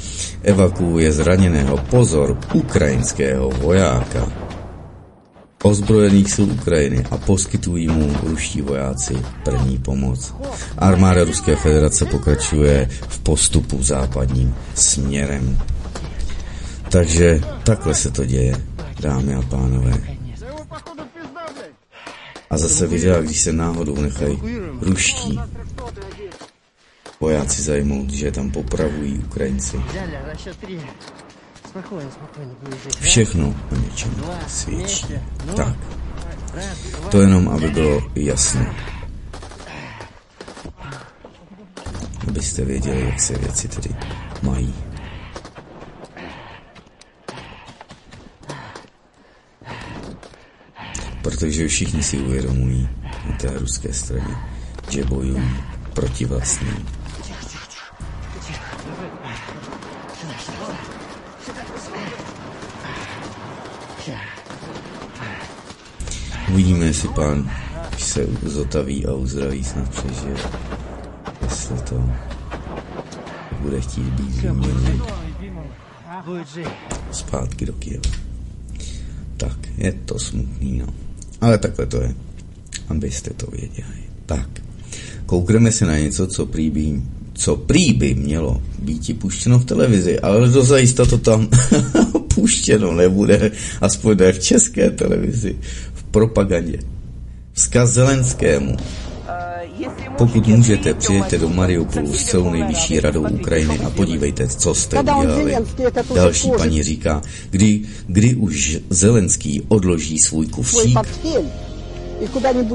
[0.43, 4.31] evakuuje zraněného pozor ukrajinského vojáka
[5.63, 10.33] ozbrojených sil Ukrajiny a poskytují mu ruští vojáci první pomoc.
[10.77, 15.57] Armáda Ruské federace pokračuje v postupu západním směrem.
[16.89, 18.72] Takže takhle se to děje
[19.03, 19.93] dámy a pánové.
[22.49, 24.39] A zase videa, když se náhodou nechají
[24.81, 25.39] ruští
[27.19, 29.77] vojáci zajmout, že tam popravují Ukrajinci.
[33.01, 34.11] Všechno o něčem
[34.47, 35.05] svědčí.
[35.55, 35.75] Tak.
[37.11, 38.65] To jenom, aby bylo jasno.
[42.27, 43.95] Abyste věděli, jak se věci tedy
[44.41, 44.73] mají.
[51.23, 52.89] Protože všichni si uvědomují
[53.29, 54.35] na té ruské straně,
[54.89, 55.51] že bojují
[55.93, 56.87] proti vlastním.
[66.49, 67.51] Uvidíme, jestli pán
[67.97, 70.35] se zotaví a uzdraví snad přežije.
[71.41, 72.09] Jestli to
[73.59, 75.01] bude chtít být vyměněn
[77.11, 78.09] zpátky do Kieva.
[79.37, 81.02] Tak, je to smutný, no.
[81.43, 82.15] Ale takhle to je,
[82.89, 84.03] abyste to věděli.
[84.25, 84.49] Tak,
[85.25, 87.01] koukneme se na něco, co prý by,
[87.33, 91.49] co prý by mělo být puštěno v televizi, ale dozajista to tam
[92.35, 93.51] puštěno nebude,
[93.81, 95.55] aspoň ne v české televizi,
[95.93, 96.79] v propagandě.
[97.53, 98.77] Vzkaz Zelenskému.
[100.17, 105.55] Pokud můžete, přijďte do Mariupolu s celou nejvyšší radou Ukrajiny a podívejte, co jste udělali.
[106.15, 110.97] Další paní říká, kdy, kdy už Zelenský odloží svůj kufřík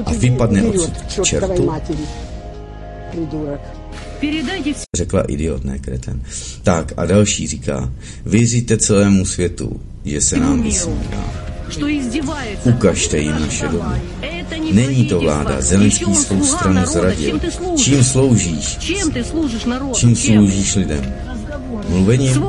[0.05, 1.71] a vypadne odsud k čertu.
[4.95, 6.21] Řekla idiot, ne kreten.
[6.63, 7.93] Tak a další říká,
[8.25, 11.48] vyříte celému světu, že se nám vysmívá.
[12.63, 14.01] Ukažte jim naše domy.
[14.71, 15.61] Není to vláda.
[15.61, 17.39] Zelenský svou stranu zradil.
[17.77, 18.77] Čím sloužíš?
[19.93, 21.13] Čím sloužíš lidem?
[21.89, 22.43] Mluvením?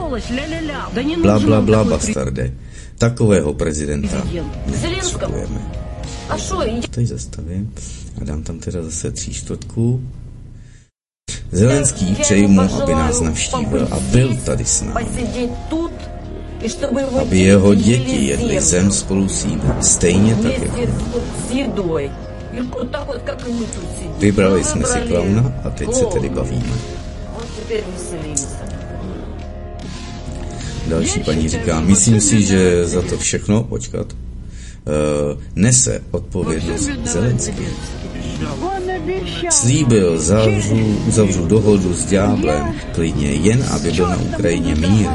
[1.23, 2.53] Bla, bla, bla, bastarde.
[2.99, 4.23] Takového prezidenta
[4.67, 5.61] nepotřebujeme.
[6.91, 7.75] Tady zastavím
[8.21, 10.03] a dám tam teda zase tří čtvrtku.
[11.53, 15.07] Zelenský přeji mu, aby nás navštívil a byl tady s námi
[17.21, 21.23] aby jeho děti jedli zem spolu s ním, stejně tak jako
[24.19, 26.73] Vybrali jsme si klauna a teď se tedy bavíme.
[30.89, 37.67] Další paní říká, myslím si, že za to všechno, počkat, uh, nese odpovědnost Zelenský.
[39.51, 40.77] Slíbil, zavřu,
[41.09, 45.09] uzavřu dohodu s ďáblem, klidně jen, aby byl na Ukrajině mír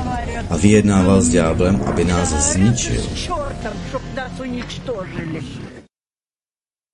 [0.50, 3.02] a vyjednával s ďáblem, aby nás zničil.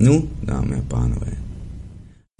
[0.01, 1.32] No, dámy a pánové.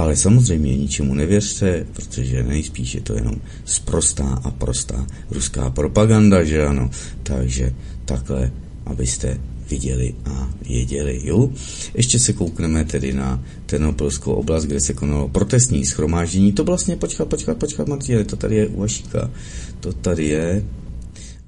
[0.02, 3.36] Ale samozřejmě ničemu nevěřte, protože nejspíš je to jenom
[3.66, 6.90] sprostá a prostá ruská propaganda, že ano.
[7.24, 7.74] Takže
[8.06, 8.52] takhle,
[8.86, 9.40] abyste
[9.72, 11.22] viděli a věděli.
[11.24, 11.50] Jo?
[11.94, 16.52] Ještě se koukneme tedy na Ternopilskou oblast, kde se konalo protestní schromáždění.
[16.52, 19.32] To vlastně, počkat, počkat, počkat, Martine, to tady je u Vašíka.
[19.80, 20.64] To tady je,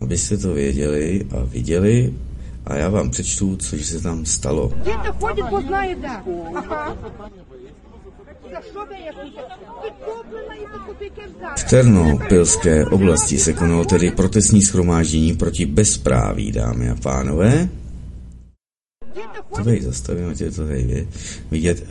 [0.02, 2.14] abyste to věděli a viděli.
[2.66, 4.72] A já vám přečtu, co se tam stalo.
[11.56, 17.70] V Ternopilské oblasti se konalo tedy protestní schromáždění proti bezpráví, dámy a pánové.
[19.56, 21.08] To tady zastavím, je to tady
[21.52, 21.86] vidět.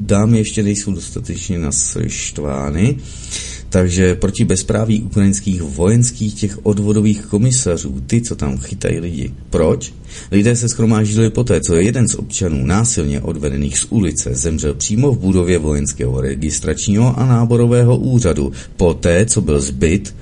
[0.00, 2.96] Dámy ještě nejsou dostatečně nasštvány.
[3.68, 9.34] Takže proti bezpráví ukrajinských vojenských těch odvodových komisařů, ty, co tam chytají lidi.
[9.50, 9.94] Proč?
[10.30, 15.18] Lidé se schromáždili poté, co jeden z občanů násilně odvedených z ulice zemřel přímo v
[15.18, 20.14] budově vojenského registračního a náborového úřadu, poté, co byl zbyt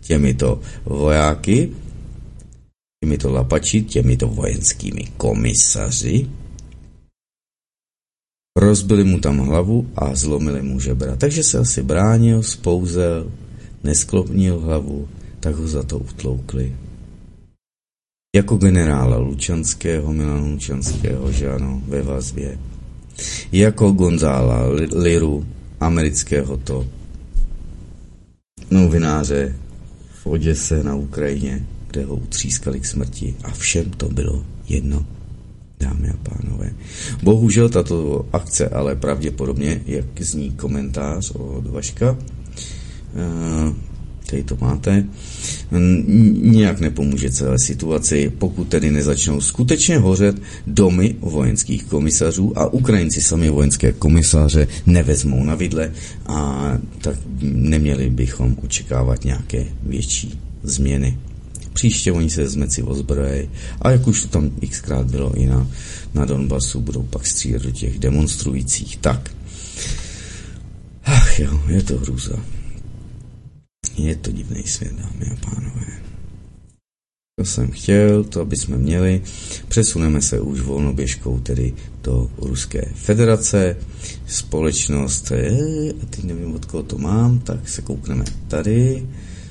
[0.00, 1.70] těmito vojáky,
[3.04, 6.28] těmito lapači, těmito vojenskými komisaři,
[8.56, 11.16] Rozbili mu tam hlavu a zlomili mu žebra.
[11.16, 13.32] Takže se asi bránil, spouzel,
[13.84, 15.08] nesklopnil hlavu,
[15.40, 16.72] tak ho za to utloukli.
[18.36, 22.58] jako generála Lučanského, Milana Lučanského, že ano, ve vazbě,
[23.52, 25.46] jako Gonzála Liru,
[25.80, 26.86] amerického to
[28.70, 29.56] novináře
[30.22, 35.06] v Oděse na Ukrajině, kde ho utřískali k smrti a všem to bylo jedno,
[35.80, 36.70] dámy a pánové.
[37.22, 42.16] Bohužel tato akce, ale pravděpodobně, jak zní komentář od Vaška,
[43.14, 43.74] eh,
[44.30, 45.04] tady to máte,
[46.42, 53.50] nijak nepomůže celé situaci, pokud tedy nezačnou skutečně hořet domy vojenských komisařů a Ukrajinci sami
[53.50, 55.92] vojenské komisaře nevezmou na vidle
[56.26, 61.18] a tak neměli bychom očekávat nějaké větší změny.
[61.76, 63.50] Příště oni se zmeci ozbrojí
[63.82, 65.66] a jak už to tam xkrát bylo i na,
[66.14, 68.96] na Donbasu, budou pak střílet do těch demonstrujících.
[68.96, 69.30] Tak.
[71.04, 72.36] Ach jo, je to hrůza.
[73.96, 75.86] Je to divný svět, dámy a pánové.
[77.38, 79.22] To jsem chtěl, to aby jsme měli.
[79.68, 83.76] Přesuneme se už volnoběžkou tedy do Ruské federace.
[84.26, 89.06] Společnost, je, a teď nevím, od koho to mám, tak se koukneme tady.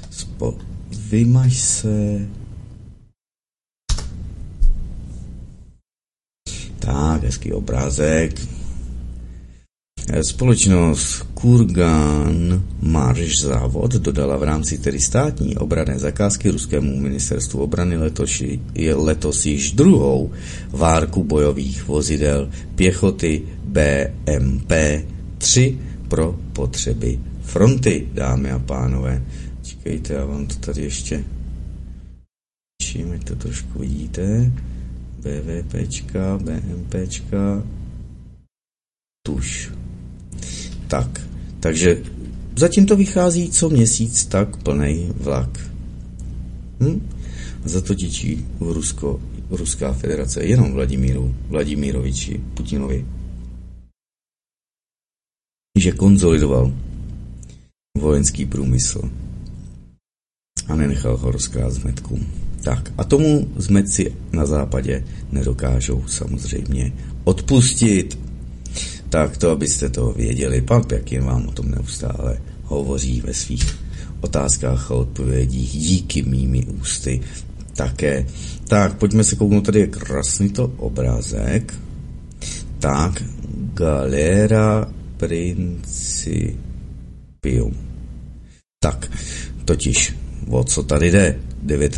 [0.09, 0.57] Spo,
[0.91, 2.27] vymaž se.
[6.79, 8.41] Tak, hezký obrázek.
[10.21, 18.43] Společnost Kurgan Marš závod dodala v rámci tedy státní obrané zakázky ruskému ministerstvu obrany letos,
[18.93, 20.31] letos již druhou
[20.69, 25.75] várku bojových vozidel pěchoty BMP-3
[26.07, 29.23] pro potřeby fronty, dámy a pánové.
[29.65, 31.25] Čekejte, já vám to tady ještě
[32.81, 34.51] čím, ať to trošku vidíte.
[35.19, 37.63] BVPčka, BMPčka,
[39.25, 39.71] tuš.
[40.87, 41.21] Tak,
[41.59, 42.03] takže
[42.55, 45.71] zatím to vychází co měsíc tak plný vlak.
[46.79, 47.09] Hm?
[47.65, 47.93] Za to
[48.59, 53.05] v Rusko, Ruská federace jenom Vladimíru, Vladimíroviči Putinovi.
[55.77, 56.73] Že konzolidoval
[57.97, 59.24] vojenský průmysl
[60.67, 62.27] a nenechal ho rozkrát zmetkům.
[62.63, 66.93] Tak a tomu zmetci na západě nedokážou samozřejmě
[67.23, 68.19] odpustit.
[69.09, 70.61] Tak to, abyste to věděli.
[70.61, 73.77] Pan Pěkin vám o tom neustále hovoří ve svých
[74.21, 77.21] otázkách a odpovědích díky mými ústy
[77.75, 78.25] také.
[78.67, 81.73] Tak, pojďme se kouknout, tady je krásný to obrázek.
[82.79, 83.23] Tak,
[83.73, 86.55] Galera Principium.
[88.79, 89.11] Tak,
[89.65, 90.13] totiž,
[90.49, 91.39] o co tady jde?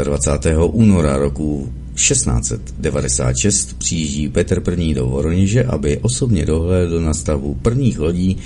[0.04, 0.60] 29.
[0.72, 4.94] února roku 1696 přijíždí Petr I.
[4.94, 8.38] do Voroněže, aby osobně dohlédl na stavu prvních lodí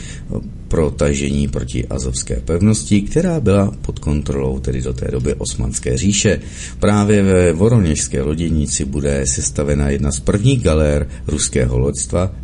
[0.68, 6.40] pro tažení proti Azovské pevnosti, která byla pod kontrolou tedy do té doby Osmanské říše.
[6.80, 12.36] Právě ve Voroněžské loděnici bude sestavena jedna z prvních galér ruského loďstva,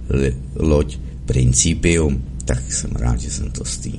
[0.55, 2.23] loď Principium.
[2.45, 3.89] Tak jsem rád, že jsem to z té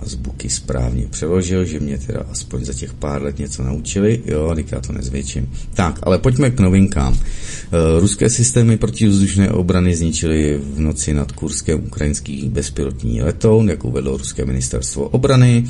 [0.00, 4.54] uh, azbuky správně přeložil, že mě teda aspoň za těch pár let něco naučili, jo,
[4.72, 5.50] já to nezvětším.
[5.74, 7.14] Tak, ale pojďme k novinkám.
[7.14, 14.16] E, ruské systémy protivzdušné obrany zničily v noci nad Kurskem ukrajinský bezpilotní letoun, jak uvedlo
[14.16, 15.64] ruské ministerstvo obrany.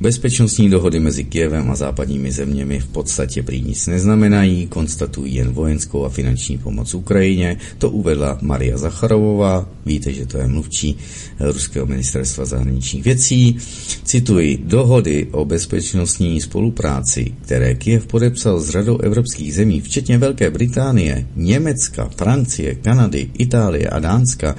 [0.00, 6.04] Bezpečnostní dohody mezi Kijevem a západními zeměmi v podstatě prý nic neznamenají, konstatují jen vojenskou
[6.04, 7.56] a finanční pomoc Ukrajině.
[7.78, 10.96] To uvedla Maria Zacharovová, víte, že to je mluvčí
[11.40, 13.58] ruského ministerstva zahraničních věcí.
[14.04, 21.26] Cituji, dohody o bezpečnostní spolupráci, které Kiev podepsal s řadou evropských zemí, včetně Velké Británie,
[21.36, 24.56] Německa, Francie, Kanady, Itálie a Dánska,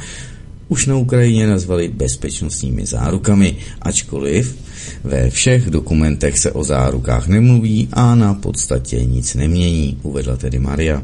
[0.68, 4.58] už na Ukrajině nazvali bezpečnostními zárukami, ačkoliv
[5.04, 11.04] ve všech dokumentech se o zárukách nemluví a na podstatě nic nemění, uvedla tedy Maria.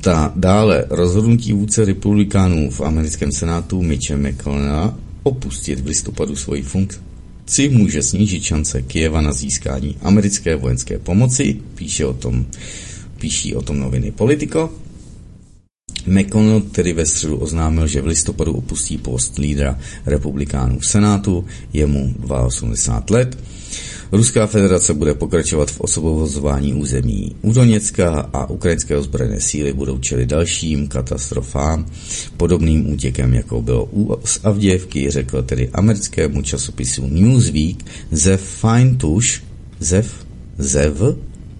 [0.00, 4.94] Ta dále rozhodnutí vůdce republikánů v americkém senátu Mitche McConnella
[5.28, 12.06] opustit v listopadu svoji funkci může snížit šance Kijeva na získání americké vojenské pomoci, píše
[12.06, 12.46] o tom,
[13.18, 14.72] píší o tom noviny Politico.
[16.06, 21.86] McConnell tedy ve středu oznámil, že v listopadu opustí post lídra republikánů v Senátu, je
[21.86, 22.14] mu
[22.46, 23.38] 82 let
[24.12, 30.28] Ruská federace bude pokračovat v osobovozování území u Doněcka a ukrajinské ozbrojené síly budou čelit
[30.28, 31.86] dalším katastrofám,
[32.36, 39.42] podobným útěkem, jako bylo u Avděvky, řekl tedy americkému časopisu Newsweek Zev Feintush,
[39.80, 40.26] Zev,
[40.58, 41.02] Zev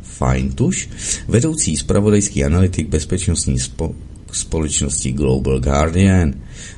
[0.02, 0.88] Feintush,
[1.28, 3.94] vedoucí spravodajský analytik bezpečnostní spo,
[4.34, 6.34] společnosti Global Guardian.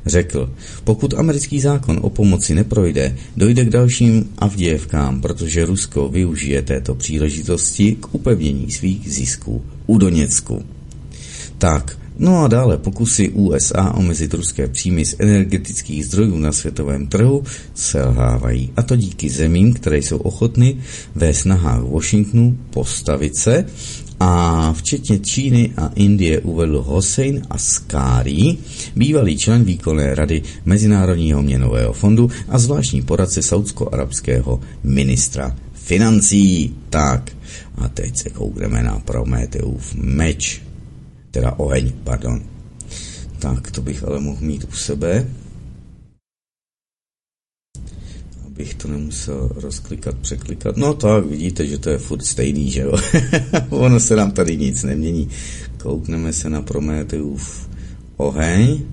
[0.06, 0.52] Řekl,
[0.84, 7.96] pokud americký zákon o pomoci neprojde, dojde k dalším Avdějevkám, protože Rusko využije této příležitosti
[8.00, 10.64] k upevnění svých zisků u Doněcku.
[11.58, 17.44] Tak, No a dále pokusy USA omezit ruské příjmy z energetických zdrojů na světovém trhu
[17.74, 18.72] selhávají.
[18.76, 20.76] A to díky zemím, které jsou ochotny
[21.14, 23.64] ve snahách Washingtonu postavit se
[24.20, 28.56] a včetně Číny a Indie uvedl Hossein Askári,
[28.96, 36.74] bývalý člen výkonné rady Mezinárodního měnového fondu a zvláštní poradce saudsko-arabského ministra financí.
[36.90, 37.32] Tak,
[37.74, 40.62] a teď se koukneme na Prometeův meč
[41.30, 42.42] teda oheň, pardon.
[43.38, 45.26] Tak, to bych ale mohl mít u sebe,
[48.60, 50.76] abych to nemusel rozklikat, překlikat.
[50.76, 52.92] No tak, vidíte, že to je furt stejný, že jo?
[53.70, 55.28] ono se nám tady nic nemění.
[55.76, 57.68] Koukneme se na Prometeův
[58.16, 58.84] oheň.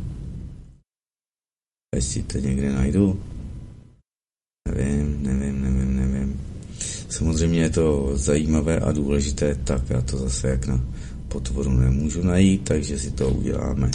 [1.96, 3.20] Jestli to někde najdu.
[4.72, 6.42] Nevím, nevím, nevím, nevím.
[7.10, 10.80] Samozřejmě je to zajímavé a důležité, tak já to zase jak na
[11.28, 13.92] potvoru nemůžu najít, takže si to uděláme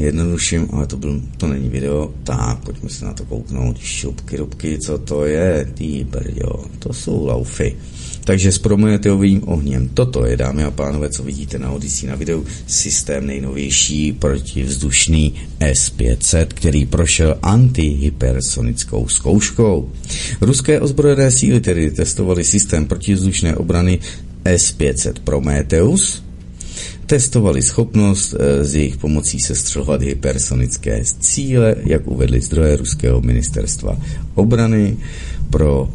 [0.00, 4.78] jednodušším, ale to, byl, to není video, tak pojďme se na to kouknout, šupky, rubky,
[4.78, 7.76] co to je, ty brďo, to jsou laufy.
[8.24, 9.88] Takže s prometeovým ohněm.
[9.88, 16.46] Toto je, dámy a pánové, co vidíte na Odyssey na videu, systém nejnovější protivzdušný S-500,
[16.46, 19.90] který prošel antihypersonickou zkouškou.
[20.40, 23.98] Ruské ozbrojené síly tedy testovaly systém protivzdušné obrany
[24.44, 26.22] s-500 Prometheus
[27.12, 33.96] testovali schopnost eh, z jejich pomocí sestřelovat hypersonické cíle, jak uvedli zdroje ruského ministerstva
[34.34, 34.96] obrany
[35.50, 35.88] pro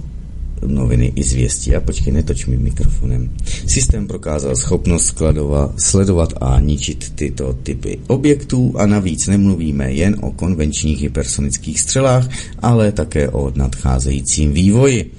[0.65, 1.75] noviny i zvěstí.
[1.75, 3.33] A počkej, netoč mi mikrofonem.
[3.67, 10.31] Systém prokázal schopnost skladova, sledovat a ničit tyto typy objektů a navíc nemluvíme jen o
[10.31, 12.29] konvenčních hypersonických střelách,
[12.61, 15.11] ale také o nadcházejícím vývoji.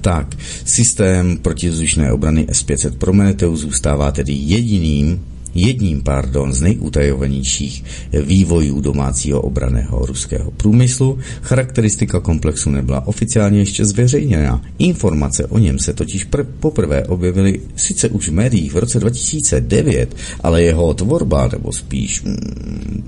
[0.00, 5.20] Tak, systém protizdušné obrany S-500 Prometheus zůstává tedy jediným
[5.54, 11.18] jedním pardon, z nejutajovanějších vývojů domácího obraného ruského průmyslu.
[11.42, 14.62] Charakteristika komplexu nebyla oficiálně ještě zveřejněna.
[14.78, 20.16] Informace o něm se totiž pr- poprvé objevily sice už v médiích v roce 2009,
[20.40, 23.04] ale jeho tvorba, nebo spíš, mm,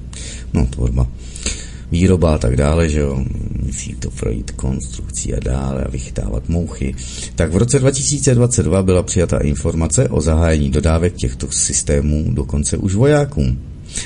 [0.53, 1.07] no tvorba,
[1.91, 3.25] výroba a tak dále, že jo,
[3.63, 6.95] musí to projít konstrukcí a dále a vychytávat mouchy.
[7.35, 13.59] Tak v roce 2022 byla přijata informace o zahájení dodávek těchto systémů dokonce už vojákům.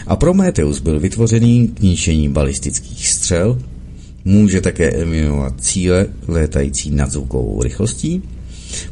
[0.07, 3.59] A Prometheus byl vytvořený k ničení balistických střel,
[4.25, 8.23] může také eliminovat cíle létající nad zvukovou rychlostí,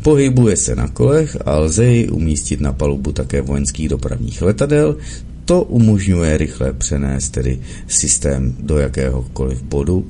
[0.02, 4.96] Pohybuje se na kolech a lze ji umístit na palubu také vojenských dopravních letadel,
[5.48, 10.06] to umožňuje rychle přenést tedy systém do jakéhokoliv bodu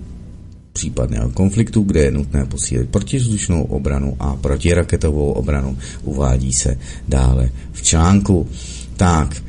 [0.72, 5.78] případného konfliktu, kde je nutné posílit protizdušnou obranu a protiraketovou obranu.
[6.02, 6.78] Uvádí se
[7.08, 8.48] dále v článku.
[8.96, 9.42] Tak,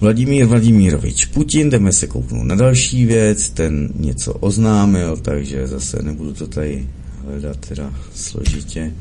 [0.00, 6.32] Vladimír Vladimírovič Putin, jdeme se kouknout na další věc, ten něco oznámil, takže zase nebudu
[6.32, 6.86] to tady
[7.24, 8.92] hledat teda složitě.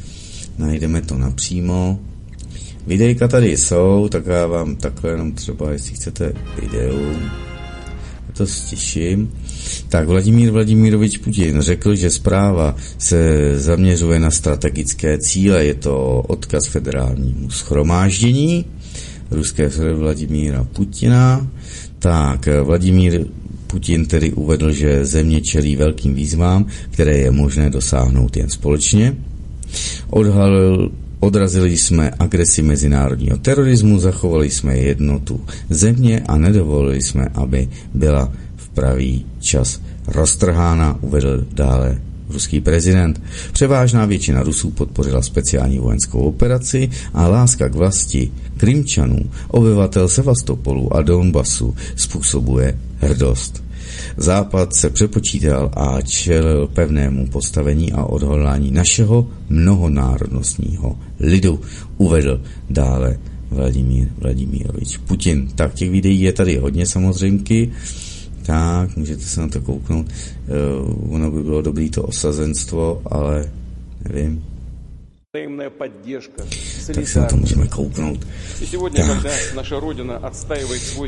[0.57, 1.99] Najdeme to napřímo.
[2.87, 7.15] Videjka tady jsou, tak já vám takhle jenom třeba, jestli chcete videu,
[8.33, 9.31] to stiším.
[9.89, 15.65] Tak Vladimír Vladimírovič Putin řekl, že zpráva se zaměřuje na strategické cíle.
[15.65, 18.65] Je to odkaz federálnímu schromáždění
[19.31, 21.47] ruské Vladimíra Putina.
[21.99, 23.25] Tak Vladimír
[23.67, 29.15] Putin tedy uvedl, že země čelí velkým výzvám, které je možné dosáhnout jen společně.
[30.09, 30.91] Odhalil
[31.23, 38.69] Odrazili jsme agresi mezinárodního terorismu, zachovali jsme jednotu země a nedovolili jsme, aby byla v
[38.69, 43.21] pravý čas roztrhána, uvedl dále ruský prezident.
[43.53, 51.01] Převážná většina Rusů podpořila speciální vojenskou operaci a láska k vlasti Krymčanů, obyvatel Sevastopolu a
[51.01, 53.62] Donbasu způsobuje hrdost.
[54.17, 61.59] Západ se přepočítal a čelil pevnému postavení a odhodlání našeho mnohonárodnostního lidu,
[61.97, 63.17] uvedl dále
[63.49, 65.47] Vladimír Vladimírovič Putin.
[65.55, 67.71] Tak těch videí je tady hodně samozřejmky,
[68.45, 70.05] tak můžete se na to kouknout.
[70.05, 73.51] Uh, ono by bylo dobré to osazenstvo, ale
[74.09, 74.43] nevím,
[76.95, 78.27] tak se na to můžeme kouknout.
[78.95, 79.23] Tak.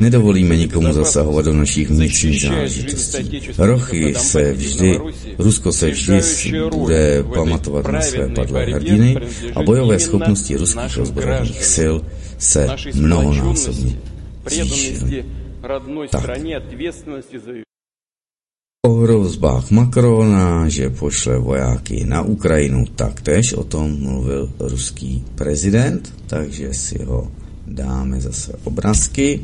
[0.00, 3.40] Nedovolíme nikomu zasahovat do našich vnitřních záležitostí.
[3.58, 5.00] Rochy se vždy,
[5.38, 6.20] Rusko se vždy
[6.70, 9.16] bude pamatovat na své padlé hrdiny
[9.54, 11.94] a bojové schopnosti ruských ozbrojených sil
[12.38, 13.98] se mnohonásobně
[14.50, 15.24] zvýšili.
[16.10, 16.30] Tak.
[18.86, 26.70] O hrozbách Macrona, že pošle vojáky na Ukrajinu, taktéž o tom mluvil ruský prezident, takže
[26.70, 27.26] si ho
[27.66, 29.42] dáme zase obrázky.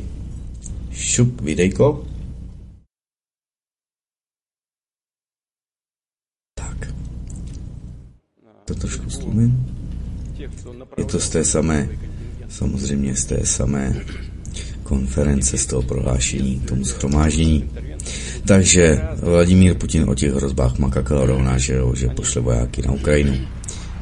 [0.95, 2.07] Šup, videjko.
[6.55, 6.95] Tak.
[8.63, 9.59] To trošku slumím.
[10.97, 11.89] Je to z té samé,
[12.47, 14.05] samozřejmě z té samé
[14.83, 17.82] konference, z toho prohlášení tomu schromáždění.
[18.45, 23.33] Takže Vladimír Putin o těch hrozbách makakal rovná, že, jo, že pošle vojáky na Ukrajinu.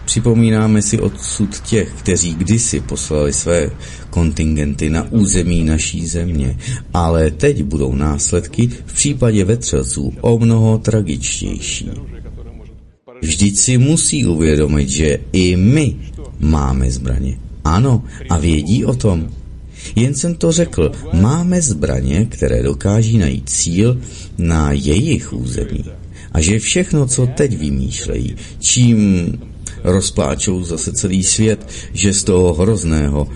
[0.05, 3.69] Připomínáme si odsud těch, kteří kdysi poslali své
[4.09, 6.57] kontingenty na území naší země,
[6.93, 11.89] ale teď budou následky v případě vetřelců o mnoho tragičtější.
[13.21, 15.95] Vždyť si musí uvědomit, že i my
[16.39, 17.37] máme zbraně.
[17.63, 19.29] Ano, a vědí o tom.
[19.95, 24.01] Jen jsem to řekl, máme zbraně, které dokáží najít cíl
[24.37, 25.85] na jejich území.
[26.31, 29.31] A že všechno, co teď vymýšlejí, čím
[29.83, 33.27] rozpláčou zase celý svět, že z toho hrozného,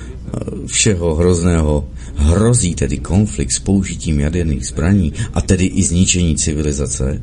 [0.65, 7.21] všeho hrozného hrozí tedy konflikt s použitím jaderných zbraní a tedy i zničení civilizace,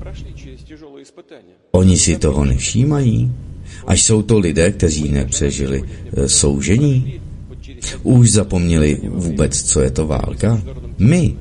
[1.70, 3.32] oni si toho nevšímají?
[3.86, 7.20] Až jsou to lidé, kteří nepřežili e, soužení?
[8.02, 10.62] Už zapomněli vůbec, co je to válka?
[10.98, 11.36] My.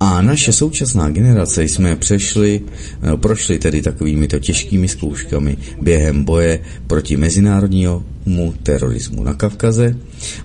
[0.00, 2.60] A naše současná generace jsme přešli,
[3.02, 9.96] no, prošli tedy takovými to těžkými zkouškami během boje proti mezinárodnímu terorismu na Kavkaze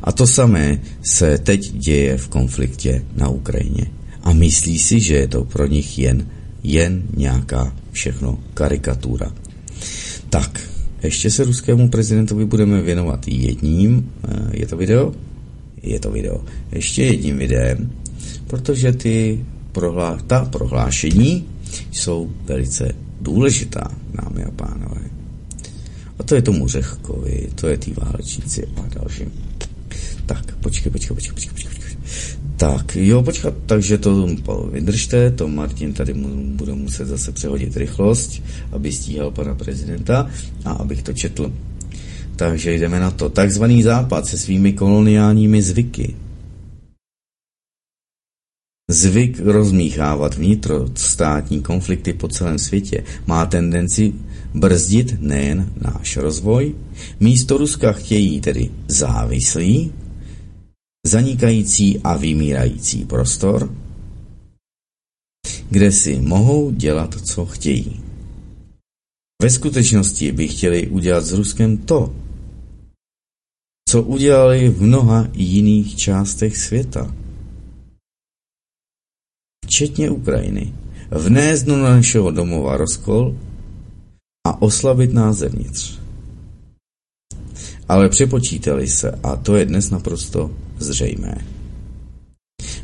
[0.03, 3.85] a to samé se teď děje v konfliktě na Ukrajině.
[4.23, 6.27] A myslí si, že je to pro nich jen,
[6.63, 9.31] jen nějaká všechno karikatura.
[10.29, 10.61] Tak,
[11.05, 15.13] ještě se ruskému prezidentovi budeme věnovat jedním, eh, je to video?
[15.83, 16.43] Je to video.
[16.71, 17.91] Ještě jedním videem,
[18.47, 21.45] protože ty prohlá, ta prohlášení
[21.91, 25.01] jsou velice důležitá, dámy a pánové.
[26.19, 29.31] A to je tomu Řechkovi, to je ty válečníci a dalším.
[30.25, 31.74] Tak, počkej, počkej, počkej, počkej, počkej.
[32.57, 34.27] Tak, jo, počkat, takže to
[34.71, 38.41] vydržte, to Martin tady mu, bude muset zase přehodit rychlost,
[38.71, 40.29] aby stíhal pana prezidenta
[40.65, 41.53] a abych to četl.
[42.35, 43.29] Takže jdeme na to.
[43.29, 46.15] Takzvaný západ se svými koloniálními zvyky.
[48.91, 54.13] Zvyk rozmíchávat vnitrostátní konflikty po celém světě má tendenci
[54.53, 56.75] brzdit nejen náš rozvoj,
[57.19, 59.91] místo Ruska chtějí tedy závislý,
[61.05, 63.75] zanikající a vymírající prostor,
[65.69, 68.01] kde si mohou dělat, co chtějí.
[69.41, 72.15] Ve skutečnosti by chtěli udělat s Ruskem to,
[73.89, 77.15] co udělali v mnoha jiných částech světa.
[79.65, 80.73] Včetně Ukrajiny.
[81.11, 83.37] Vnést do našeho domova rozkol
[84.47, 86.04] a oslabit nás zevnitř.
[87.89, 91.35] Ale přepočítali se a to je dnes naprosto zřejmé.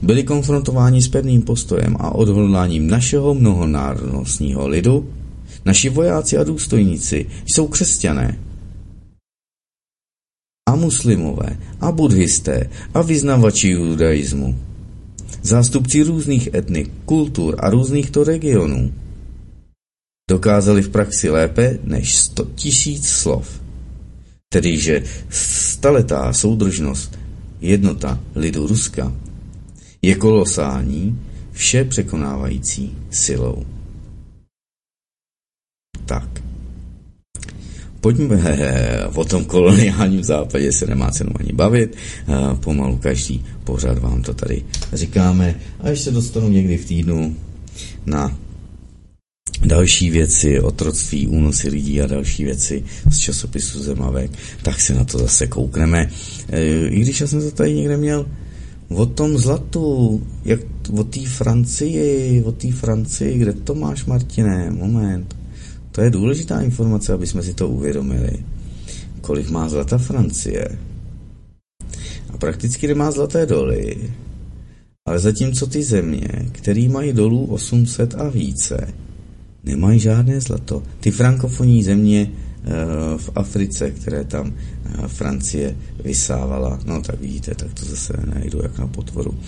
[0.02, 5.10] Byli konfrontováni s pevným postojem a odhodláním našeho mnohonárodnostního lidu,
[5.66, 8.38] naši vojáci a důstojníci jsou křesťané,
[10.70, 14.60] a muslimové, a buddhisté, a vyznavači judaismu.
[15.44, 18.94] Zástupci různých etnik, kultur a různých to regionů
[20.30, 23.61] dokázali v praxi lépe než 100 tisíc slov.
[24.52, 27.20] Tedy, že staletá soudržnost
[27.62, 29.14] jednota lidu Ruska
[30.02, 31.20] je kolosální,
[31.52, 33.66] vše překonávající silou.
[36.06, 36.44] Tak.
[38.02, 41.96] Pojďme, he, o tom koloniálním západě se nemá cenu ani bavit,
[42.60, 47.36] pomalu každý pořád vám to tady říkáme a ještě dostanu někdy v týdnu
[48.06, 48.38] na
[49.66, 54.32] další věci, otroctví, únosy lidí a další věci z časopisu Zemavek,
[54.64, 56.10] tak se na to zase koukneme.
[56.50, 58.26] E, I když já jsem to tady někde měl
[58.90, 60.60] o tom zlatu, jak
[60.98, 64.72] o té Francii, o té Francii, kde to máš, Martine?
[64.72, 65.36] Moment.
[65.92, 68.32] To je důležitá informace, aby jsme si to uvědomili.
[69.22, 70.68] Kolik má zlata Francie?
[72.30, 73.98] A prakticky nemá zlaté doly.
[75.06, 78.94] Ale zatímco ty země, které mají dolů 800 a více,
[79.64, 80.84] nemají žádné zlato.
[81.00, 82.32] Ty frankofonní země
[83.18, 84.54] v Africe, které tam
[85.08, 86.80] Francie vysávala.
[86.86, 89.40] No tak vidíte, tak to zase najdu jak na potvoru.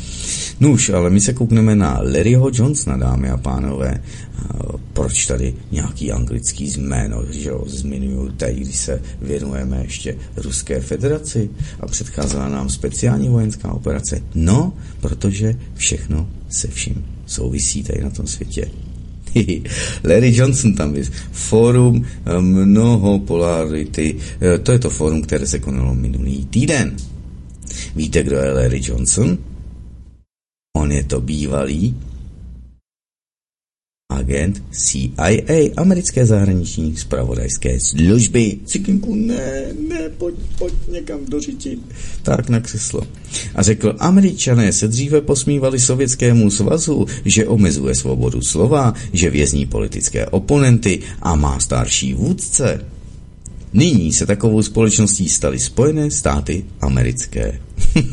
[0.60, 4.04] Nuž, ale my se koukneme na Larryho Johnsona, dámy a pánové.
[4.94, 11.50] Proč tady nějaký anglický zméno, že jo, zmiňuju tady, když se věnujeme ještě Ruské federaci
[11.80, 14.22] a předcházela nám speciální vojenská operace?
[14.36, 18.68] No, protože všechno se vším souvisí tady na tom světě.
[20.04, 21.04] Larry Johnson tam je.
[21.32, 24.16] Fórum eh, mnohopolarity.
[24.42, 26.98] Eh, to je to fórum, které se konalo minulý týden.
[27.96, 29.38] Víte, kdo je Larry Johnson?
[30.78, 31.96] On je to bývalý
[34.14, 38.58] agent CIA, americké zahraniční zpravodajské služby.
[38.66, 41.78] Cikinku, ne, ne, pojď, pojď někam do řiti.
[42.24, 43.02] Tak na křeslo.
[43.56, 50.26] A řekl, američané se dříve posmívali Sovětskému svazu, že omezuje svobodu slova, že vězní politické
[50.26, 52.86] oponenty a má starší vůdce.
[53.74, 57.60] Nyní se takovou společností staly Spojené státy americké.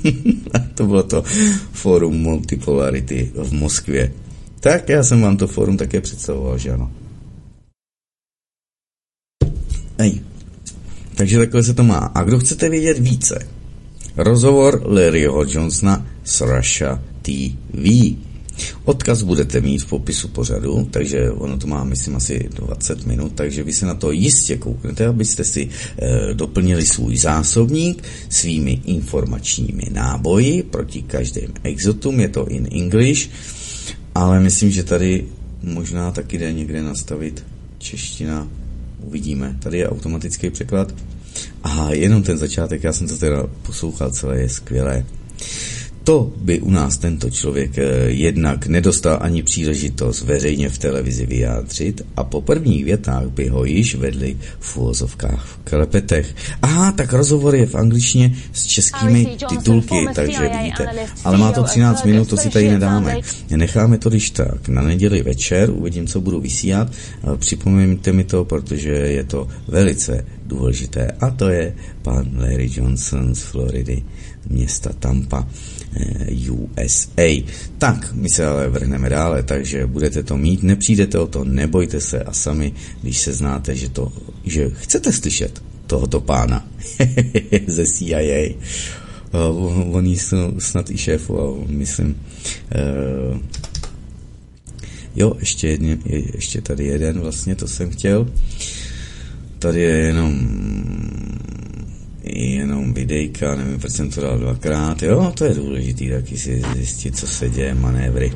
[0.75, 1.25] to bylo to
[1.73, 4.13] Forum Multipolarity v Moskvě.
[4.61, 6.93] Tak já jsem vám to fórum také představoval, že ano.
[9.99, 10.21] Ej.
[11.15, 11.99] Takže takhle se to má.
[11.99, 13.49] A kdo chcete vědět více?
[14.17, 18.17] Rozhovor Larryho Johnsona s Russia TV.
[18.85, 23.63] Odkaz budete mít v popisu pořadu, takže ono to má, myslím, asi 20 minut, takže
[23.63, 30.63] vy se na to jistě kouknete, abyste si e, doplnili svůj zásobník svými informačními náboji
[30.63, 33.31] proti každým exotům, je to in English,
[34.15, 35.25] ale myslím, že tady
[35.63, 37.45] možná taky jde někde nastavit
[37.79, 38.49] čeština.
[39.01, 39.57] Uvidíme.
[39.59, 40.95] Tady je automatický překlad.
[41.63, 45.07] A jenom ten začátek, já jsem to teda poslouchal celé, je skvělé.
[46.11, 52.03] To by u nás tento člověk eh, jednak nedostal ani příležitost veřejně v televizi vyjádřit
[52.17, 56.35] a po prvních větách by ho již vedli v úvozovkách v klepetech.
[56.63, 60.89] Aha, tak rozhovor je v angličtině s českými titulky, takže vidíte.
[61.25, 63.21] Ale má to 13 minut, to si tady nedáme.
[63.57, 64.69] Necháme to když tak.
[64.69, 66.93] Na neděli večer uvidím, co budu vysílat.
[67.37, 71.11] Připomeňte mi to, protože je to velice důležité.
[71.21, 74.03] A to je pan Larry Johnson z Floridy,
[74.49, 75.47] města Tampa.
[75.97, 77.43] Eh, USA.
[77.79, 82.23] Tak, my se ale vrhneme dále, takže budete to mít, nepřijdete o to, nebojte se
[82.23, 82.73] a sami,
[83.03, 84.13] když se znáte, že, to,
[84.45, 86.69] že chcete slyšet tohoto pána
[87.67, 88.55] ze CIA.
[89.35, 92.17] Uh, oni jsou snad i šéfoval, myslím.
[93.31, 93.39] Uh,
[95.17, 95.99] jo, ještě, jedně,
[96.35, 98.27] ještě tady jeden, vlastně to jsem chtěl.
[99.59, 100.41] Tady je jenom
[102.25, 107.17] jenom videjka, nevím, proč jsem to dal dvakrát, jo, to je důležité taky si zjistit,
[107.17, 108.33] co se děje, manévry.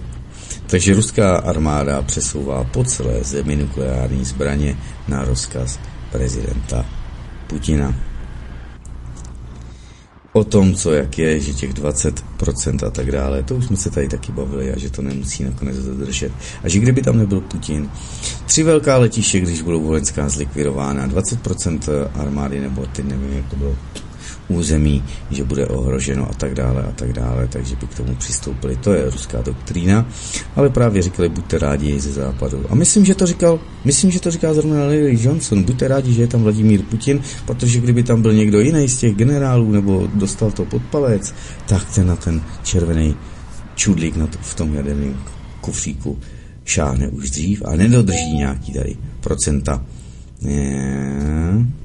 [0.66, 4.76] Takže ruská armáda přesouvá po celé zemi nukleární zbraně
[5.08, 5.80] na rozkaz
[6.12, 6.86] prezidenta
[7.46, 8.13] Putina
[10.34, 13.90] o tom, co jak je, že těch 20% a tak dále, to už jsme se
[13.90, 16.32] tady taky bavili a že to nemusí nakonec zadržet.
[16.62, 17.90] A že kdyby tam nebyl Putin,
[18.46, 23.76] tři velká letiště, když budou vojenská zlikvidována, 20% armády, nebo ty nevím, jak to bylo,
[24.48, 28.76] území, že bude ohroženo a tak dále a tak dále, takže by k tomu přistoupili.
[28.76, 30.06] To je ruská doktrína,
[30.56, 32.64] ale právě říkali, buďte rádi ze západu.
[32.70, 36.22] A myslím, že to říkal, myslím, že to říká zrovna Larry Johnson, buďte rádi, že
[36.22, 40.50] je tam Vladimír Putin, protože kdyby tam byl někdo jiný z těch generálů nebo dostal
[40.50, 41.34] to pod palec,
[41.66, 43.16] tak ten na ten červený
[43.74, 45.16] čudlík na to, v tom jaderném
[45.60, 46.18] kufříku
[46.64, 49.84] šáhne už dřív a nedodrží nějaký tady procenta.
[50.40, 51.83] Yeah.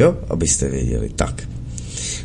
[0.00, 1.10] Jo, abyste věděli.
[1.16, 1.48] Tak.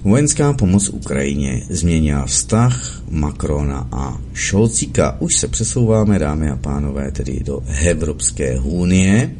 [0.03, 5.21] Vojenská pomoc Ukrajině změnila vztah Macrona a Šolcíka.
[5.21, 9.35] Už se přesouváme, dámy a pánové, tedy do Evropské unie.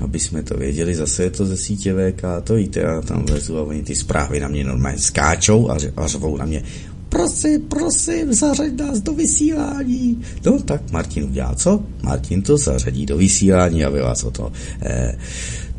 [0.00, 3.58] Aby jsme to věděli, zase je to ze sítě VK, to víte, já tam vlezu
[3.58, 6.62] a oni ty zprávy na mě normálně skáčou a, a řvou na mě,
[7.08, 10.22] prosím, prosím, zařaď nás do vysílání.
[10.46, 11.82] No tak Martin udělá co?
[12.02, 14.52] Martin to zařadí do vysílání, aby vás o to...
[14.82, 15.18] Eh,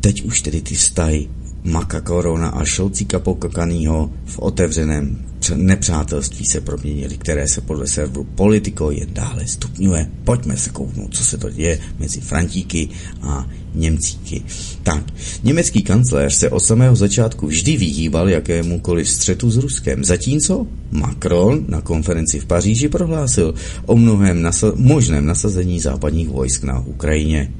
[0.00, 1.28] teď už tedy ty vztahy
[1.64, 8.90] Maka Korona a Šolcíka Pokakanýho v otevřeném nepřátelství se proměnili, které se podle serveru Politico
[8.90, 10.10] jen dále stupňuje.
[10.24, 12.88] Pojďme se kouknout, co se to děje mezi Frantíky
[13.22, 14.42] a Němcíky.
[14.82, 15.04] Tak,
[15.42, 21.80] německý kancléř se od samého začátku vždy vyhýbal jakémukoliv střetu s Ruskem, zatímco Macron na
[21.80, 23.54] konferenci v Paříži prohlásil
[23.86, 27.52] o mnohem nasa- možném nasazení západních vojsk na Ukrajině.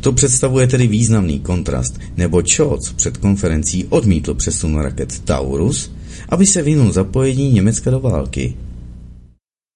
[0.00, 5.92] To představuje tedy významný kontrast, nebo Scholz před konferencí odmítl přesun raket Taurus,
[6.28, 8.54] aby se vyhnul zapojení Německa do války.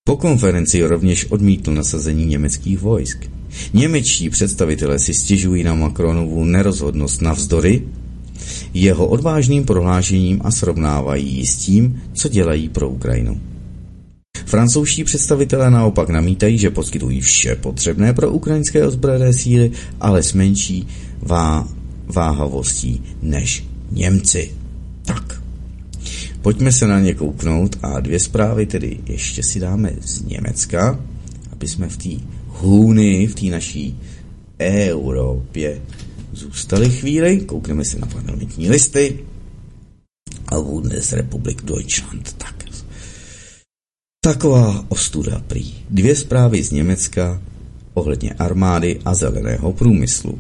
[0.05, 3.31] Po konferenci rovněž odmítl nasazení německých vojsk.
[3.73, 7.83] Němečtí představitelé si stěžují na Macronovu nerozhodnost navzdory
[8.75, 13.41] jeho odvážným prohlášením a srovnávají ji s tím, co dělají pro Ukrajinu.
[14.51, 19.71] Francouzští představitelé naopak namítají, že poskytují vše potřebné pro ukrajinské ozbrojené síly,
[20.01, 20.87] ale s menší
[21.23, 21.69] vá-
[22.07, 24.53] váhavostí než Němci.
[25.05, 25.43] Tak,
[26.43, 31.01] pojďme se na ně kouknout a dvě zprávy tedy ještě si dáme z Německa,
[31.53, 33.99] aby jsme v té hůny, v té naší
[34.59, 35.83] Evropě
[36.33, 37.41] zůstali chvíli.
[37.41, 39.19] Koukneme si na parlamentní listy.
[40.49, 42.33] A Bundesrepublik Deutschland.
[42.39, 42.60] Tak.
[44.25, 45.75] Taková ostuda prý.
[45.91, 47.43] Dvě zprávy z Německa
[47.95, 50.39] ohledně armády a zeleného průmyslu.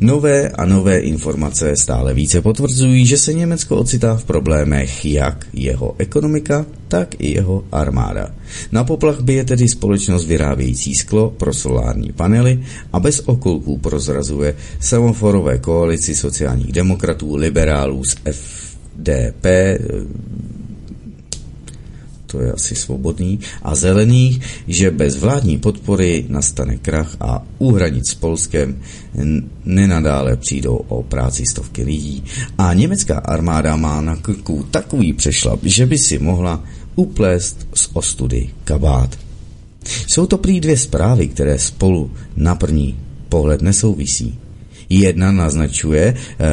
[0.00, 5.94] Nové a nové informace stále více potvrzují, že se Německo ocitá v problémech jak jeho
[5.98, 8.34] ekonomika, tak i jeho armáda.
[8.72, 14.56] Na poplach by je tedy společnost vyrábějící sklo pro solární panely a bez okolků prozrazuje
[14.80, 19.46] semaforové koalici sociálních demokratů, liberálů z FDP,
[22.32, 28.08] to je asi svobodný, a zelených, že bez vládní podpory nastane krach a u hranic
[28.08, 28.80] s Polskem
[29.64, 32.24] nenadále přijdou o práci stovky lidí.
[32.58, 36.64] A německá armáda má na krku takový přešlap, že by si mohla
[36.96, 39.18] uplést z ostudy kabát.
[40.06, 44.38] Jsou to prý dvě zprávy, které spolu na první pohled nesouvisí.
[44.92, 46.44] Jedna naznačuje, eh,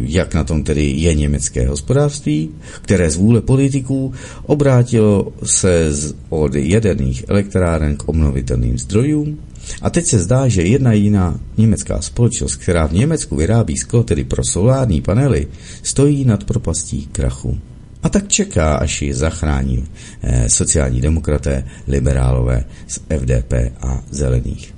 [0.00, 2.50] jak na tom tedy je německé hospodářství,
[2.82, 4.12] které z vůle politiků
[4.46, 5.90] obrátilo se
[6.28, 9.38] od jaderných elektráren k obnovitelným zdrojům.
[9.82, 14.24] A teď se zdá, že jedna jiná německá společnost, která v Německu vyrábí sklo, tedy
[14.24, 15.46] pro solární panely,
[15.82, 17.58] stojí nad propastí krachu.
[18.02, 19.84] A tak čeká, až ji zachrání
[20.22, 24.75] eh, sociální demokraté, liberálové z FDP a zelených.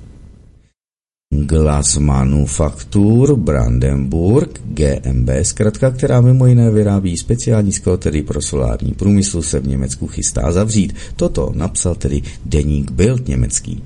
[1.31, 9.41] Glass Manufaktur Brandenburg GmbH, zkrátka, která mimo jiné vyrábí speciální sklo, tedy pro solární průmysl,
[9.41, 10.95] se v Německu chystá zavřít.
[11.15, 13.83] Toto napsal tedy deník Bild německý.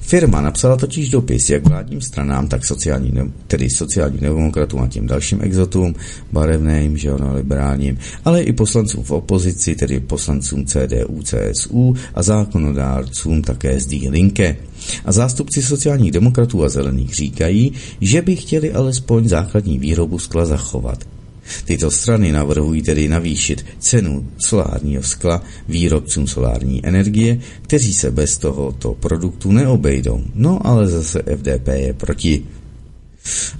[0.00, 3.12] Firma napsala totiž dopis jak vládním stranám, tak sociální,
[3.46, 5.94] tedy sociálním demokratům a těm dalším exotům,
[6.32, 13.42] barevným, že ono, liberálním, ale i poslancům v opozici, tedy poslancům CDU, CSU a zákonodárcům
[13.42, 14.56] také z Die Linke.
[15.04, 21.17] A zástupci sociálních demokratů a zelených říkají, že by chtěli alespoň základní výrobu skla zachovat.
[21.64, 28.94] Tyto strany navrhují tedy navýšit cenu solárního skla výrobcům solární energie, kteří se bez tohoto
[28.94, 30.22] produktu neobejdou.
[30.34, 32.44] No ale zase FDP je proti.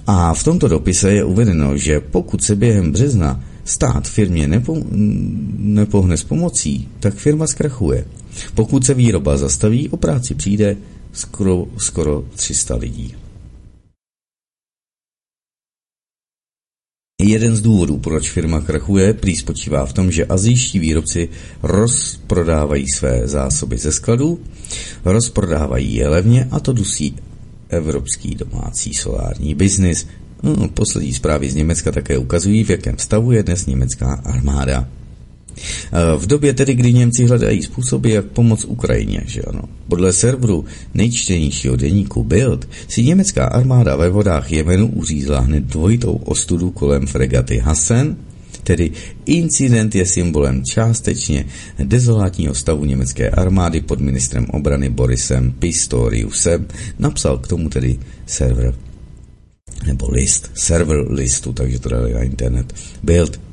[0.07, 4.77] A v tomto dopise je uvedeno, že pokud se během března stát firmě nepo,
[5.57, 8.05] nepohne s pomocí, tak firma zkrachuje.
[8.55, 10.77] Pokud se výroba zastaví, o práci přijde
[11.13, 13.15] skoro, skoro 300 lidí.
[17.21, 21.29] Jeden z důvodů, proč firma krachuje, prý spočívá v tom, že azijští výrobci
[21.63, 24.39] rozprodávají své zásoby ze skladů,
[25.05, 27.15] rozprodávají je levně a to dusí
[27.69, 30.07] evropský domácí solární biznis.
[30.43, 34.87] No, poslední zprávy z Německa také ukazují, v jakém stavu je dnes německá armáda.
[36.17, 39.61] V době tedy, kdy Němci hledají způsoby, jak pomoct Ukrajině, že ano.
[39.89, 46.71] Podle serveru nejčtenějšího deníku Bild si německá armáda ve vodách Jemenu uřízla hned dvojitou ostudu
[46.71, 48.17] kolem fregaty Hassen,
[48.63, 48.91] tedy
[49.25, 51.45] incident je symbolem částečně
[51.83, 56.67] dezolátního stavu německé armády pod ministrem obrany Borisem Pistoriusem,
[56.99, 58.75] napsal k tomu tedy server
[59.85, 62.73] nebo list, server listu, takže to dali na internet.
[63.03, 63.48] Bild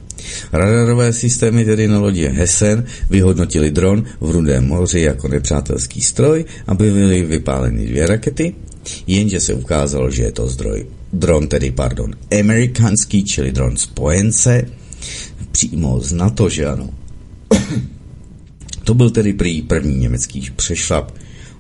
[0.52, 6.74] Radarové systémy tedy na lodě Hessen vyhodnotili dron v Rudém moři jako nepřátelský stroj a
[6.74, 8.54] byly vypáleny dvě rakety,
[9.06, 14.70] jenže se ukázalo, že je to zdroj dron, tedy pardon, amerikanský, čili dron spojence,
[15.52, 16.90] přímo z NATO, že ano.
[18.84, 21.12] to byl tedy prý první německý přešlap.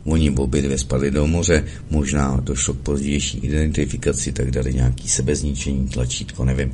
[0.04, 5.88] Oni obě dvě spadly do moře, možná došlo k pozdější identifikaci, tak dali nějaký sebezničení,
[5.88, 6.72] tlačítko, nevím.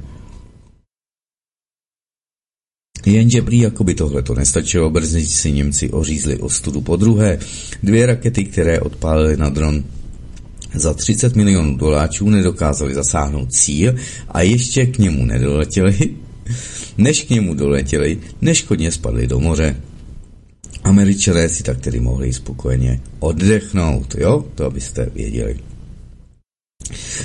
[3.07, 7.39] Jenže prý jako by tohle to nestačilo, brzy si Němci ořízli ostudu po druhé.
[7.83, 9.85] Dvě rakety, které odpálily na dron
[10.75, 13.95] za 30 milionů doláčů nedokázali zasáhnout cíl
[14.29, 15.95] a ještě k němu nedoletěli.
[16.99, 19.77] Než k němu doletěli, neškodně spadli do moře.
[20.85, 24.45] Američané si tak tedy mohli spokojeně oddechnout, jo?
[24.55, 25.72] To abyste věděli.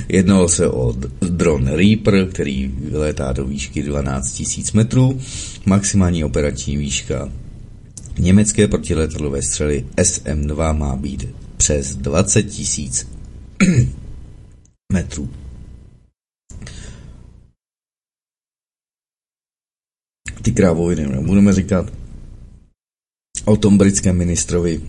[0.10, 5.20] Jednalo se o dron Reaper, který vyletá do výšky 12 000 metrů,
[5.66, 7.32] maximální operační výška
[8.20, 11.28] německé protiletadlové střely SM-2 má být
[11.58, 12.46] přes 20
[12.78, 13.84] 000
[14.94, 15.30] metrů.
[20.42, 21.94] Ty krávoviny nebudeme říkat
[23.46, 24.82] o tom britském ministrovi,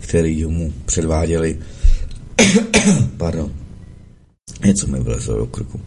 [0.00, 1.58] který mu předváděli
[3.16, 3.52] pardon,
[4.64, 5.80] něco mi vlezlo do krku.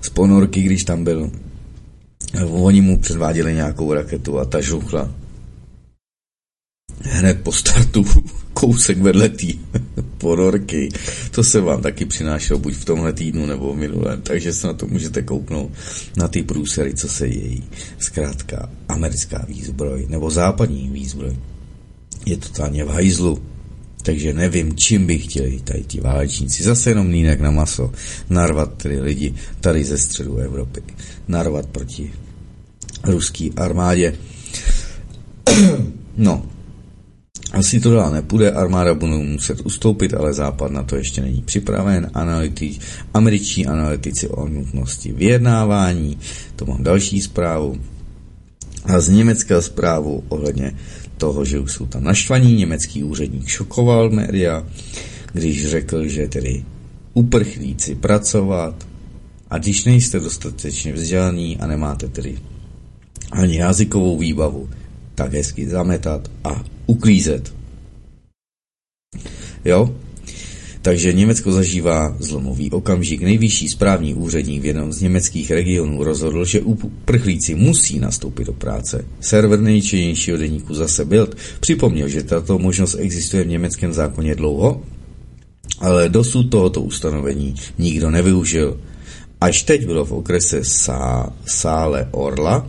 [0.00, 1.30] Z ponorky, když tam byl,
[2.50, 5.10] oni mu předváděli nějakou raketu a ta žuchla
[7.02, 8.04] hned po startu
[8.54, 9.46] kousek vedle té
[10.18, 10.88] ponorky.
[11.30, 14.86] To se vám taky přinášelo buď v tomhle týdnu nebo minulém, takže se na to
[14.86, 15.70] můžete kouknout
[16.16, 17.64] na ty průsery, co se její.
[17.98, 21.36] Zkrátka, americká výzbroj nebo západní výzbroj
[22.26, 23.42] je totálně v hajzlu.
[24.02, 26.62] Takže nevím, čím by chtěli tady ti válečníci.
[26.62, 27.92] Zase jenom línek na maso.
[28.30, 30.82] Narvat tedy lidi tady ze středu Evropy.
[31.28, 32.12] Narvat proti
[33.04, 34.14] ruský armádě.
[36.16, 36.46] no,
[37.52, 42.10] asi to dál nepůjde, armáda bude muset ustoupit, ale Západ na to ještě není připraven.
[42.14, 42.78] Analyti,
[43.14, 46.18] američtí analytici o nutnosti vyjednávání,
[46.56, 47.80] to mám další zprávu.
[48.84, 50.72] A z Německa zprávu ohledně
[51.20, 54.66] toho, že už jsou tam naštvaní, německý úředník šokoval média,
[55.32, 56.64] když řekl, že tedy
[57.14, 58.86] uprchlíci pracovat
[59.50, 62.38] a když nejste dostatečně vzdělaní a nemáte tedy
[63.32, 64.68] ani jazykovou výbavu,
[65.14, 67.54] tak hezky zametat a uklízet.
[69.64, 69.94] Jo?
[70.82, 73.22] Takže Německo zažívá zlomový okamžik.
[73.22, 79.04] Nejvyšší správní úředník v jednom z německých regionů rozhodl, že uprchlíci musí nastoupit do práce.
[79.20, 84.82] Server nejčinnějšího deníku zase Bild připomněl, že tato možnost existuje v německém zákoně dlouho,
[85.78, 88.80] ale dosud tohoto ustanovení nikdo nevyužil.
[89.40, 92.66] Až teď bylo v okrese Sá, Sále Orla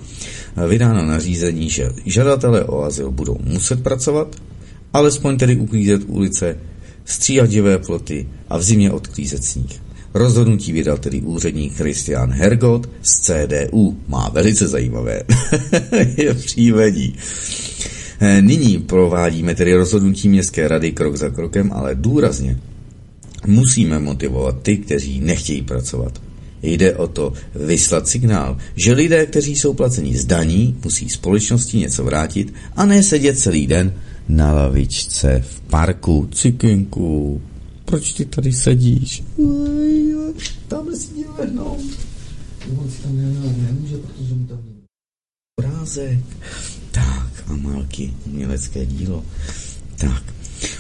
[0.68, 4.36] vydáno nařízení, že žadatelé o azyl budou muset pracovat,
[4.94, 6.58] alespoň tedy uklízet ulice,
[7.06, 9.82] stříhat divé ploty a v zimě odklízet sníh.
[10.14, 13.98] Rozhodnutí vydal tedy úředník Christian Hergot z CDU.
[14.08, 15.24] Má velice zajímavé
[16.18, 17.16] je příjmení.
[18.42, 22.60] Nyní provádíme tedy rozhodnutí městské rady krok za krokem, ale důrazně
[23.48, 26.22] musíme motivovat ty, kteří nechtějí pracovat.
[26.64, 32.04] Jde o to vyslat signál, že lidé, kteří jsou placeni z daní, musí společnosti něco
[32.04, 33.94] vrátit a ne sedět celý den
[34.28, 36.30] na lavičce v parku.
[36.32, 37.42] Cikinku,
[37.86, 39.24] proč ty tady sedíš?
[40.68, 41.78] Tamhle si mě lehnou.
[43.04, 44.60] tam nemůže, protože mu tam
[45.60, 46.20] obrázek.
[46.92, 49.24] Tak, Amalky, umělecké dílo.
[49.98, 50.24] Tak,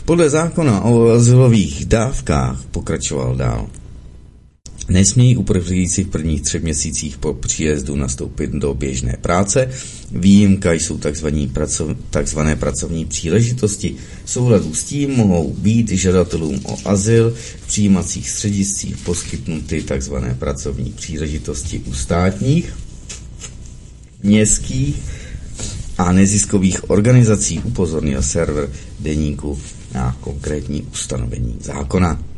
[0.05, 3.69] podle zákona o azylových dávkách pokračoval dál.
[4.91, 9.69] Nesmějí uprchlíci v prvních třech měsících po příjezdu nastoupit do běžné práce.
[10.11, 10.97] Výjimka jsou
[12.23, 12.39] tzv.
[12.59, 13.95] pracovní příležitosti.
[14.25, 17.33] Souhladu s tím mohou být žadatelům o azyl
[17.63, 20.13] v přijímacích střediscích poskytnuty tzv.
[20.39, 22.73] pracovní příležitosti u státních,
[24.23, 24.95] městských
[25.97, 28.69] a neziskových organizací upozornil server
[28.99, 29.59] deníku
[29.93, 32.30] na konkrétní ustanovení zákona.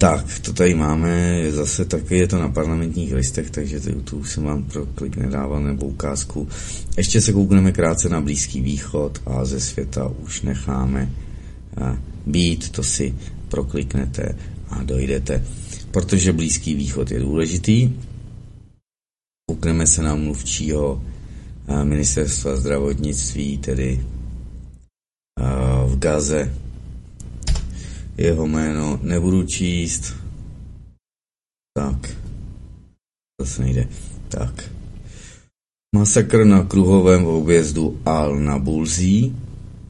[0.00, 4.64] Tak, to tady máme, zase taky je to na parlamentních listech, takže YouTube jsem vám
[4.64, 6.48] pro klik nedával nebo ukázku.
[6.96, 11.10] Ještě se koukneme krátce na Blízký východ a ze světa už necháme
[12.26, 13.14] být, to si
[13.48, 14.36] prokliknete
[14.70, 15.44] a dojdete.
[15.90, 17.92] Protože Blízký východ je důležitý,
[19.50, 21.02] koukneme se na mluvčího
[21.84, 24.00] ministerstva zdravotnictví, tedy
[25.86, 26.54] v Gaze,
[28.20, 30.14] jeho jméno nebudu číst.
[31.76, 32.16] Tak.
[33.40, 33.88] Zase nejde.
[34.28, 34.70] Tak.
[35.96, 39.36] Masakr na kruhovém objezdu Al-Nabulzí.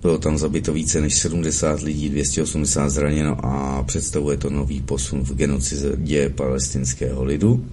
[0.03, 5.35] Bylo tam zabito více než 70 lidí, 280 zraněno a představuje to nový posun v
[5.35, 7.65] genocidě palestinského lidu.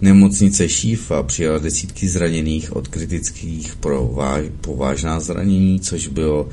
[0.00, 6.48] Nemocnice Šífa přijala desítky zraněných od kritických pro váž, po vážná zranění, což bylo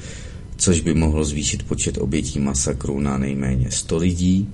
[0.57, 4.49] což by mohlo zvýšit počet obětí masakru na nejméně 100 lidí.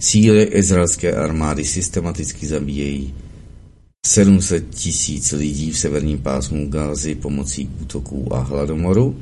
[0.00, 3.14] Síly izraelské armády systematicky zabíjejí
[4.06, 9.16] 700 tisíc lidí v severním pásmu Gázy pomocí útoků a hladomoru.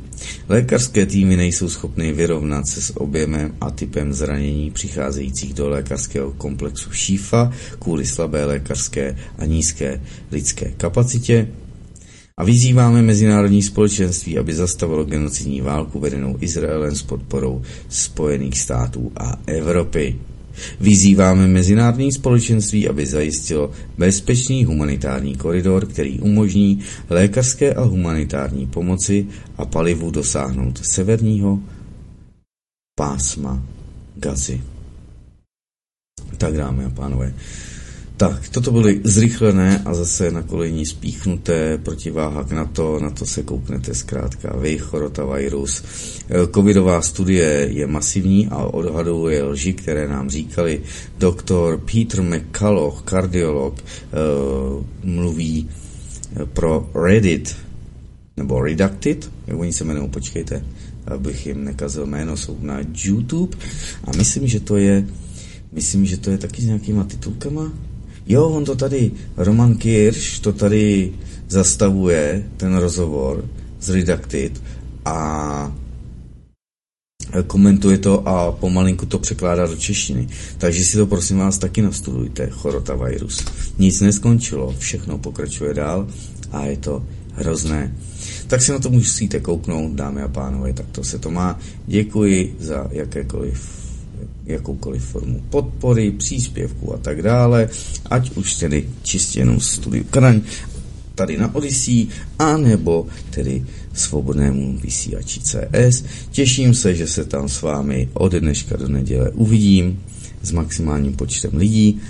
[0.49, 6.93] Lékařské týmy nejsou schopny vyrovnat se s objemem a typem zranění přicházejících do lékařského komplexu
[6.93, 10.01] Šífa kvůli slabé lékařské a nízké
[10.31, 11.49] lidské kapacitě.
[12.37, 19.37] A vyzýváme mezinárodní společenství, aby zastavilo genocidní válku vedenou Izraelem s podporou Spojených států a
[19.47, 20.19] Evropy.
[20.81, 26.81] Vyzýváme mezinárodní společenství, aby zajistilo bezpečný humanitární koridor, který umožní
[27.11, 29.27] lékařské a humanitární pomoci
[29.57, 31.61] a palivu dosáhnout severního
[32.99, 33.63] pásma
[34.17, 34.61] Gazy.
[36.39, 37.35] Tak dámy a pánové,
[38.17, 43.43] tak, toto byly zrychlené a zase na kolejní spíchnuté protiváha k NATO, na to se
[43.43, 44.79] kouknete zkrátka vy.
[44.79, 50.83] E, covidová studie je masivní a odhaduje lži, které nám říkali.
[51.19, 53.83] Doktor Peter McCulloch, kardiolog, e,
[55.03, 55.69] mluví
[56.53, 57.57] pro Reddit,
[58.37, 60.65] nebo Redacted, jak oni se jmenují, počkejte,
[61.07, 63.57] abych jim nekazil jméno, jsou na YouTube
[64.05, 65.07] a myslím, že to je
[65.73, 67.73] myslím, že to je taky s nějakýma titulkama,
[68.27, 71.13] Jo, on to tady, Roman Kirsch to tady
[71.49, 73.45] zastavuje, ten rozhovor
[73.81, 74.63] z Redacted
[75.05, 75.73] a
[77.47, 80.29] komentuje to a pomalinku to překládá do češtiny.
[80.59, 83.45] Takže si to prosím vás taky nastudujte, chorota virus.
[83.79, 86.09] Nic neskončilo, všechno pokračuje dál
[86.53, 87.95] a je to hrozné.
[88.47, 91.59] Tak si na to musíte kouknout, dámy a pánové, tak to se to má.
[91.87, 93.84] Děkuji za jakékoliv
[94.47, 97.69] jakoukoliv formu podpory, příspěvku a tak dále,
[98.11, 100.41] ať už tedy čistě jenom studiu Kraň,
[101.15, 102.07] tady na Odyssey,
[102.39, 106.05] anebo tedy svobodnému vysílači CS.
[106.31, 110.03] Těším se, že se tam s vámi od dneška do neděle uvidím
[110.43, 112.01] s maximálním počtem lidí.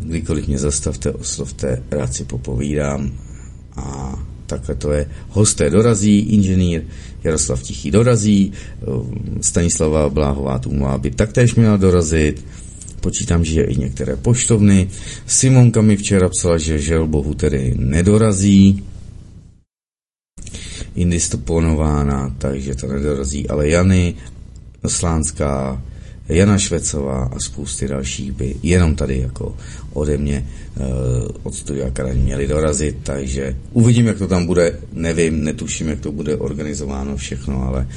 [0.00, 3.12] Kdykoliv mě zastavte, oslovte, rád si popovídám
[3.76, 5.06] a takhle to je.
[5.28, 6.82] Hosté dorazí, inženýr
[7.24, 8.52] Jaroslav Tichý dorazí,
[8.86, 12.44] um, Stanislava Bláhová tu má by taktéž měla dorazit,
[13.00, 14.88] počítám, že i některé poštovny.
[15.26, 18.84] Simonka mi včera psala, že žel bohu tedy nedorazí,
[20.94, 24.14] indistoponována, takže to nedorazí, ale Jany,
[24.86, 25.82] Slánská,
[26.28, 29.56] Jana Švecová a spousty dalších by jenom tady jako
[29.92, 30.86] ode mě uh,
[31.42, 36.12] od studia Akademie měli dorazit, takže uvidím, jak to tam bude, nevím, netuším, jak to
[36.12, 37.88] bude organizováno všechno, ale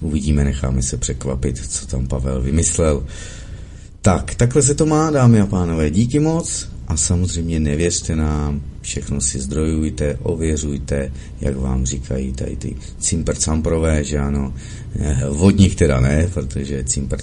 [0.00, 3.06] uvidíme, necháme se překvapit, co tam Pavel vymyslel.
[4.02, 9.20] Tak, takhle se to má, dámy a pánové, díky moc a samozřejmě nevěřte nám, všechno
[9.20, 13.36] si zdrojujte, ověřujte, jak vám říkají tady ty cimper
[14.00, 14.54] že ano,
[15.00, 17.20] eh, vodních teda ne, protože cimper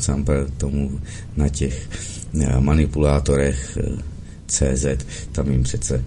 [0.58, 1.00] tomu
[1.38, 1.90] na těch
[2.42, 4.04] eh, manipulátorech eh,
[4.48, 4.86] CZ,
[5.32, 6.04] tam jim přece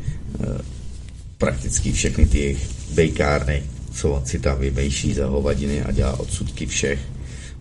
[1.38, 6.98] prakticky všechny ty jejich bejkárny, co si tam vymejší za hovadiny a dělá odsudky všech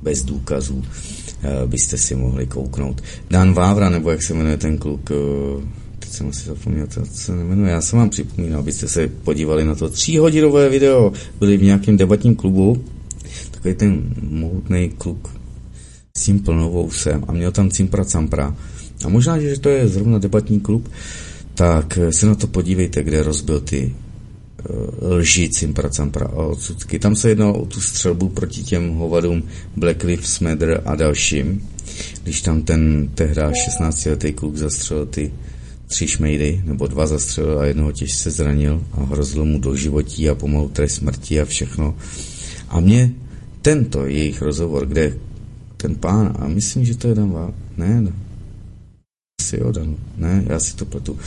[0.02, 0.84] bez důkazů,
[1.66, 3.04] byste si mohli kouknout.
[3.30, 5.10] Dan Vávra, nebo jak se jmenuje ten kluk,
[6.08, 7.72] teď jsem asi zapomněl, co se jmenuje.
[7.72, 11.14] Já jsem vám připomínal, abyste se podívali na to tříhodinové video.
[11.40, 12.84] Byli v nějakém debatním klubu,
[13.52, 15.30] takový ten mohutný kluk
[16.18, 18.56] s tím plnovou sem a měl tam cimpra campra.
[19.06, 20.92] A možná, že to je zrovna debatní klub,
[21.54, 23.96] tak se na to podívejte, kde rozbil ty
[24.70, 27.00] uh, lži cimpra campra a odsudky.
[27.00, 29.44] Tam se jednalo o tu střelbu proti těm hovadům
[29.76, 31.70] Black Lives Matter a dalším,
[32.24, 35.32] když tam ten tehda 16-letý kluk zastřelil ty
[35.88, 40.36] tři šmejdy, nebo dva zastřelil a jednoho těžce zranil a hrozilo mu do životí a
[40.36, 41.96] pomalu trest smrti a všechno.
[42.70, 43.12] A mě
[43.62, 45.18] tento jejich rozhovor, kde
[45.78, 48.12] ten pán, a myslím, že to je Dan Vál, ne, ne,
[49.42, 51.18] asi jo, Dan, ne, já si to pletu.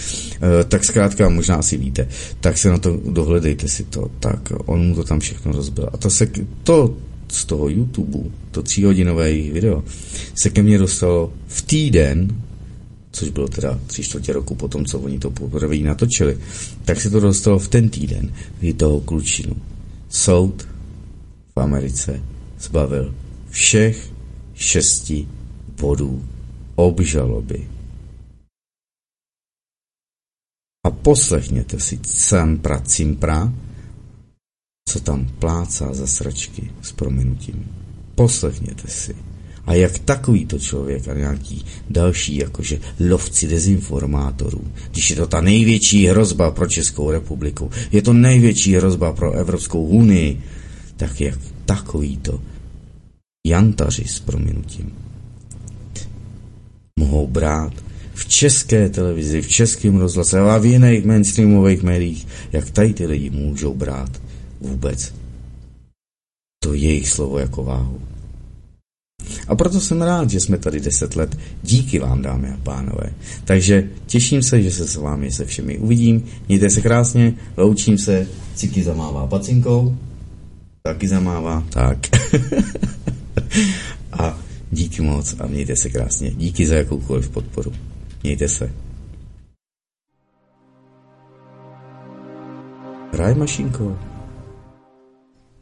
[0.61, 2.09] E, tak zkrátka, možná asi víte,
[2.41, 5.89] tak se na to, dohledejte si to, tak on mu to tam všechno rozbil.
[5.93, 6.29] A to se,
[6.63, 6.97] to
[7.29, 9.85] z toho YouTube, to tříhodinové video,
[10.35, 12.29] se ke mně dostalo v týden,
[13.13, 16.39] což bylo teda tři čtvrtě roku potom, co oni to poprvé natočili,
[16.85, 19.57] tak se to dostalo v ten týden, kdy toho klučinu.
[20.09, 20.69] Soud
[21.57, 22.23] v Americe
[22.59, 23.15] zbavil
[23.51, 24.13] všech
[24.55, 25.29] šesti
[25.81, 26.25] bodů
[26.75, 27.69] obžaloby.
[30.87, 33.53] A poslechněte si Cimpra Cimpra,
[34.89, 37.77] co tam plácá za sračky s prominutím.
[38.15, 39.30] Poslechněte si.
[39.71, 42.79] A jak takovýto člověk a nějaký další, jakože
[43.11, 49.13] lovci dezinformátorů, když je to ta největší hrozba pro Českou republiku, je to největší hrozba
[49.13, 50.41] pro Evropskou unii,
[50.97, 52.41] tak jak takovýto
[53.47, 54.93] jantaři s prominutím
[56.99, 57.73] mohou brát
[58.15, 63.31] v české televizi, v českém rozhlase a v jiných mainstreamových médiích, jak tady ty lidi
[63.31, 64.23] můžou brát
[64.61, 65.15] vůbec
[66.63, 68.01] to jejich slovo jako váhu.
[69.49, 71.39] A proto jsem rád, že jsme tady deset let.
[71.63, 73.13] Díky vám, dámy a pánové.
[73.45, 76.25] Takže těším se, že se s vámi se všemi uvidím.
[76.49, 78.27] Mějte se krásně, loučím se.
[78.55, 79.97] Ciky zamává pacinkou.
[80.83, 81.65] Taky zamává.
[81.71, 81.99] Tak.
[84.13, 84.39] a
[84.71, 86.31] díky moc a mějte se krásně.
[86.31, 87.73] Díky za jakoukoliv podporu.
[88.23, 88.71] Mějte se.
[93.13, 94.10] Hraj mašinko.